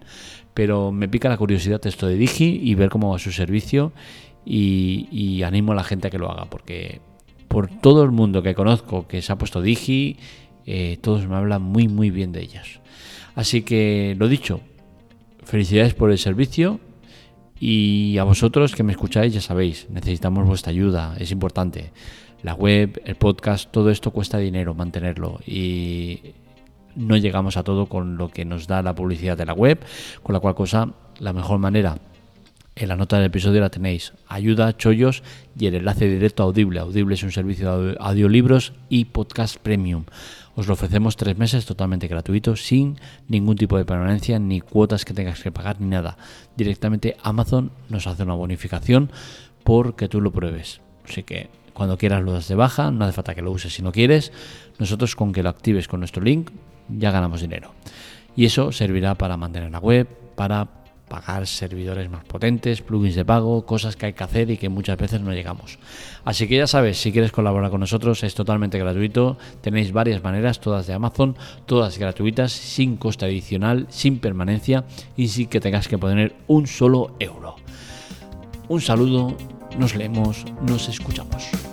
Pero 0.56 0.92
me 0.92 1.08
pica 1.08 1.30
la 1.30 1.38
curiosidad 1.38 1.86
esto 1.86 2.08
de 2.08 2.16
Digi 2.16 2.60
y 2.64 2.74
ver 2.74 2.90
cómo 2.90 3.12
va 3.12 3.20
su 3.20 3.32
servicio 3.32 3.92
y, 4.46 5.44
animo 5.44 5.72
a 5.72 5.76
la 5.76 5.84
gente 5.84 6.08
a 6.08 6.12
que 6.12 6.18
lo 6.18 6.30
haga 6.32 6.46
porque 6.46 7.02
por 7.48 7.68
todo 7.68 8.04
el 8.04 8.12
mundo 8.12 8.42
que 8.42 8.56
conozco 8.56 9.08
que 9.08 9.22
se 9.22 9.32
ha 9.32 9.38
puesto 9.38 9.62
Digi, 9.62 10.18
eh, 10.66 10.98
todos 11.02 11.28
me 11.28 11.36
hablan 11.36 11.62
muy 11.62 11.88
muy 11.88 12.10
bien 12.10 12.32
de 12.32 12.42
ellas. 12.42 12.80
Así 13.36 13.62
que 13.64 14.16
lo 14.18 14.28
dicho, 14.28 14.62
felicidades 15.44 15.94
por 15.94 16.12
el 16.12 16.18
servicio 16.18 16.80
y 17.60 18.18
a 18.18 18.24
vosotros 18.24 18.76
que 18.76 18.84
me 18.84 18.92
escucháis 18.92 19.34
ya 19.34 19.42
sabéis, 19.42 19.88
necesitamos 19.90 20.48
vuestra 20.48 20.72
ayuda, 20.72 21.16
es 21.20 21.32
importante. 21.32 21.92
La 22.44 22.56
web, 22.56 23.02
el 23.06 23.16
podcast, 23.16 23.70
todo 23.70 23.92
esto 23.92 24.12
cuesta 24.12 24.40
dinero 24.40 24.74
mantenerlo 24.74 25.40
y 25.46 26.34
no 26.96 27.16
llegamos 27.18 27.58
a 27.58 27.64
todo 27.64 27.86
con 27.86 28.18
lo 28.18 28.30
que 28.30 28.46
nos 28.46 28.68
da 28.68 28.82
la 28.82 28.96
publicidad 28.96 29.38
de 29.38 29.46
la 29.46 29.54
web, 29.54 29.80
con 30.24 30.34
la 30.34 30.40
cual 30.40 30.56
cosa 30.56 30.94
la 31.20 31.34
mejor 31.34 31.60
manera 31.60 31.98
en 32.82 32.90
la 32.90 32.96
nota 32.96 33.18
del 33.18 33.26
episodio 33.26 33.62
la 33.62 33.70
tenéis. 33.70 34.14
Ayuda, 34.28 34.76
chollos 34.76 35.24
y 35.58 35.68
el 35.68 35.76
enlace 35.76 36.08
directo 36.08 36.44
a 36.44 36.48
Audible. 36.48 36.80
Audible 36.80 37.16
es 37.16 37.24
un 37.24 37.32
servicio 37.32 37.78
de 37.80 37.98
audiolibros 38.00 38.74
y 38.90 39.06
podcast 39.06 39.58
premium. 39.58 40.06
Os 40.56 40.68
lo 40.68 40.74
ofrecemos 40.74 41.16
tres 41.16 41.38
meses 41.38 41.66
totalmente 41.66 42.08
gratuito, 42.08 42.56
sin 42.56 42.98
ningún 43.28 43.56
tipo 43.56 43.78
de 43.78 43.86
permanencia, 43.86 44.40
ni 44.40 44.62
cuotas 44.62 45.06
que 45.06 45.14
tengas 45.14 45.42
que 45.42 45.52
pagar, 45.52 45.80
ni 45.80 45.88
nada. 45.88 46.18
Directamente 46.58 47.18
Amazon 47.24 47.72
nos 47.90 48.08
hace 48.08 48.24
una 48.24 48.34
bonificación 48.34 49.12
porque 49.64 50.10
tú 50.10 50.20
lo 50.20 50.32
pruebes. 50.32 50.82
Así 51.08 51.24
que 51.24 51.50
cuando 51.74 51.98
quieras 51.98 52.24
lo 52.24 52.34
das 52.34 52.48
de 52.48 52.56
baja, 52.56 52.92
no 52.92 53.06
hace 53.06 53.14
falta 53.14 53.36
que 53.36 53.42
lo 53.42 53.52
uses 53.52 53.74
si 53.74 53.82
no 53.82 53.92
quieres. 53.92 54.32
Nosotros 54.80 55.16
con 55.16 55.32
que 55.34 55.44
lo 55.44 55.50
actives 55.50 55.88
con 55.88 56.00
nuestro 56.02 56.22
link 56.22 56.50
ya 56.90 57.12
ganamos 57.12 57.42
dinero. 57.42 57.74
Y 58.36 58.46
eso 58.46 58.72
servirá 58.72 59.16
para 59.16 59.38
mantener 59.38 59.72
la 59.72 59.80
web, 59.80 60.08
para 60.36 60.81
pagar 61.12 61.46
servidores 61.46 62.10
más 62.10 62.24
potentes, 62.24 62.82
plugins 62.82 63.16
de 63.16 63.26
pago, 63.26 63.66
cosas 63.66 63.98
que 63.98 64.06
hay 64.06 64.14
que 64.14 64.24
hacer 64.24 64.50
y 64.50 64.56
que 64.56 64.70
muchas 64.70 64.98
veces 64.98 65.20
no 65.20 65.34
llegamos. 65.34 65.78
Así 66.24 66.48
que 66.48 66.56
ya 66.56 66.68
sabes, 66.68 67.02
si 67.02 67.12
quieres 67.12 67.34
colaborar 67.34 67.70
con 67.70 67.82
nosotros 67.82 68.24
es 68.24 68.34
totalmente 68.34 68.80
gratuito, 68.80 69.38
tenéis 69.60 69.92
varias 69.92 70.24
maneras, 70.24 70.62
todas 70.62 70.88
de 70.88 70.94
Amazon, 70.94 71.36
todas 71.66 71.98
gratuitas, 71.98 72.54
sin 72.54 72.96
coste 72.96 73.26
adicional, 73.26 73.88
sin 73.90 74.20
permanencia 74.20 74.86
y 75.18 75.28
sin 75.28 75.48
que 75.48 75.60
tengas 75.60 75.90
que 75.90 75.98
poner 75.98 76.34
un 76.48 76.66
solo 76.66 77.14
euro. 77.20 77.58
Un 78.70 78.80
saludo, 78.80 79.36
nos 79.78 79.96
leemos, 79.96 80.46
nos 80.66 80.88
escuchamos. 80.88 81.71